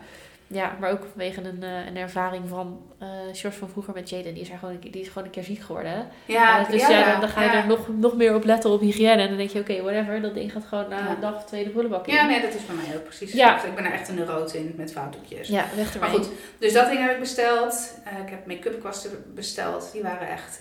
[0.49, 4.33] Ja, maar ook vanwege een, eh, een ervaring van eh George van vroeger met Jaden.
[4.33, 5.91] Die is, er gewoon, een keer- die is gewoon een keer ziek geworden.
[5.91, 6.03] hè.
[6.25, 7.55] Ja, dus ja, ja, dan, dan ga je ja.
[7.61, 9.21] er nog, nog meer op letten op hygiëne.
[9.21, 10.21] En dan denk je, oké, whatever.
[10.21, 11.09] Dat ding gaat gewoon na Ja.
[11.09, 12.13] een dag of twee de prullenbak in.
[12.13, 13.31] Ja, nee, dat is bij mij ook precies.
[13.33, 13.63] Ja.
[13.63, 15.47] Ik ben er echt een neurote in met foutdoekjes.
[15.47, 16.23] Ja, weg Maar ermee.
[16.25, 17.99] goed, dus dat ding heb ik besteld.
[18.03, 19.89] Eh, ik heb make-up kwasten besteld.
[19.93, 20.57] Die waren echt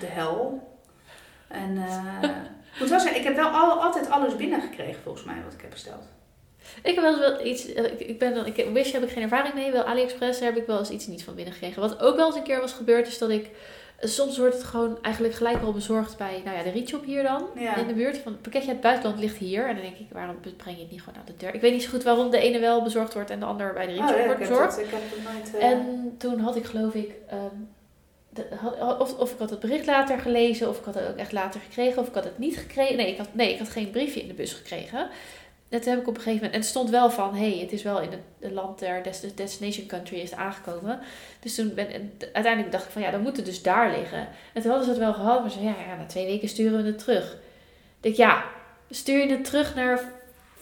[0.00, 0.68] de hel.
[1.48, 1.72] En
[2.80, 5.70] moet wel zeggen, ik heb wel al, altijd alles binnengekregen volgens mij wat ik heb
[5.70, 6.02] besteld.
[6.82, 7.72] Ik heb wel eens wel iets.
[7.72, 9.72] eh, Ik, ik ben dan, ik, Wish heb ik geen ervaring mee.
[9.72, 11.80] Wel AliExpress daar heb ik wel eens iets niet van binnen gekregen.
[11.82, 13.44] Wat ook wel eens een keer was gebeurd, is dat ik.
[13.98, 17.22] eh, Soms wordt het gewoon eigenlijk gelijk al bezorgd bij nou ja, de Reachop hier
[17.22, 17.46] dan.
[17.58, 17.76] Ja.
[17.76, 18.18] In de buurt.
[18.18, 19.66] Van het pakketje uit het buitenland ligt hier.
[19.68, 21.54] En dan denk ik, waarom breng je het niet gewoon aan de deur?
[21.54, 23.86] Ik weet niet zo goed waarom de ene wel bezorgd wordt en de ander bij
[23.86, 24.78] de Oh, Reachop ja, wordt bezorgd.
[24.78, 25.00] ik heb
[25.34, 25.56] nooit...
[25.56, 27.38] eh, En toen had ik geloof ik, ehm,
[28.30, 31.16] de- had- of, of ik had het bericht later gelezen, of ik had het ook
[31.16, 32.96] echt later gekregen, of ik had het niet gekregen.
[32.96, 35.08] Nee, ik had, nee, ik had geen briefje in de bus gekregen.
[35.82, 37.72] Toen heb ik op een gegeven moment, en het stond wel van, hé, hey, het
[37.72, 41.00] is wel in het, land der des- de destination country is aangekomen.
[41.40, 44.28] Dus toen ben, en uiteindelijk dacht ik van, ja, dan moet het dus daar liggen.
[44.52, 46.82] En toen hadden ze het wel gehad, maar ze ja, ja, na twee weken sturen
[46.82, 47.32] we het terug.
[47.32, 48.44] Ik denk, ja,
[48.90, 50.12] stuur je het terug naar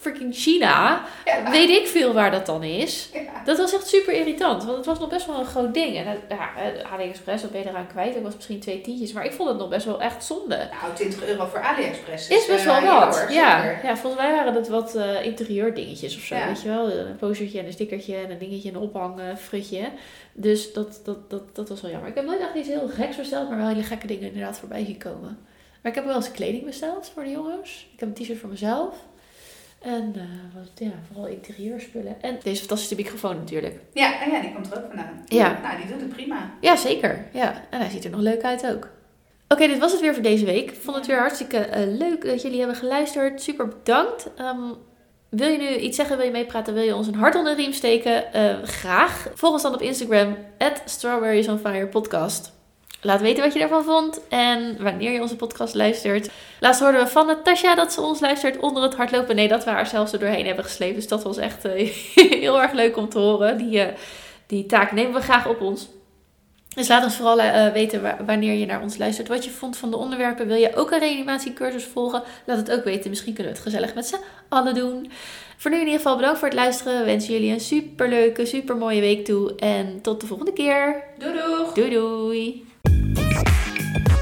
[0.03, 1.01] freaking China?
[1.25, 1.51] ja.
[1.51, 3.09] Weet ik veel waar dat dan is.
[3.13, 3.21] Ja.
[3.45, 5.95] Dat was echt super irritant, want het was nog best wel een groot ding.
[5.97, 8.13] En eh, ja, eh, AliExpress, wat ben je eraan kwijt?
[8.13, 10.55] Dat was misschien twee tientjes, maar ik vond het nog best wel echt zonde.
[10.55, 13.25] Nou, 20 euro voor AliExpress Is best eh, wel wat.
[13.29, 16.47] ja, ja, volgens mij waren dat wat eh interieur dingetjes of zo, Ja.
[16.47, 16.91] weet je wel.
[16.91, 19.89] Een postertje en een stickertje en een dingetje, een ophangfrutje.
[20.33, 22.09] Dus dat, dat, dat, dat was wel jammer.
[22.09, 24.85] Ik heb nooit echt iets heel geks besteld, maar wel hele gekke dingen inderdaad voorbij
[24.85, 25.37] zien komen.
[25.81, 27.87] Maar ik heb wel eens kleding besteld voor de jongens.
[27.93, 28.95] Ik heb een t-shirt voor mezelf.
[29.83, 30.21] En eh,
[30.55, 32.21] wat, ja, vooral interieurspullen.
[32.21, 33.79] En deze fantastische microfoon natuurlijk.
[33.93, 35.23] Ja, en ja, die komt er ook vandaan.
[35.25, 35.59] Ja.
[35.61, 36.53] Nou, die doet het prima.
[36.61, 37.25] Ja, zeker.
[37.33, 38.89] Ja, en hij ziet er nog leuk uit ook.
[39.47, 40.71] Oké, dit was het weer voor deze week.
[40.71, 43.41] Ik vond het weer hartstikke eh, leuk dat jullie hebben geluisterd.
[43.41, 44.29] Super bedankt.
[44.37, 44.61] Ehm,
[45.29, 47.61] wil je nu iets zeggen, wil je meepraten, wil je ons een hart onder de
[47.61, 48.33] riem steken?
[48.33, 49.27] Eh, graag.
[49.33, 50.37] Volg ons dan op Instagram,
[50.85, 52.53] Strawberries on Fire podcast.
[53.03, 56.29] Laat weten wat je daarvan vond en wanneer je onze podcast luistert.
[56.59, 59.35] Laatst hoorden we van Natasja dat ze ons luistert onder het hardlopen.
[59.35, 60.95] Nee, dat we haar zelfs er doorheen hebben gesleept.
[60.95, 61.89] Dus dat was echt eh,
[62.41, 63.57] heel erg leuk om te horen.
[63.57, 63.93] Die, eh,
[64.47, 65.87] die taak nemen we graag op ons.
[66.75, 69.27] Dus laat ons vooral eh, weten wa- wanneer je naar ons luistert.
[69.27, 70.47] Wat je vond van de onderwerpen.
[70.47, 72.23] Wil je ook een reanimatiecursus volgen?
[72.45, 73.09] Laat het ook weten.
[73.09, 75.11] Misschien kunnen we het gezellig met z'n allen doen.
[75.57, 76.99] Voor nu in ieder geval bedankt voor het luisteren.
[76.99, 79.55] We wensen jullie een superleuke, supermooie week toe.
[79.55, 81.03] En tot de volgende keer.
[81.17, 81.73] Doei doeg!
[81.73, 82.71] Doei doei!
[83.33, 84.12] Thank you.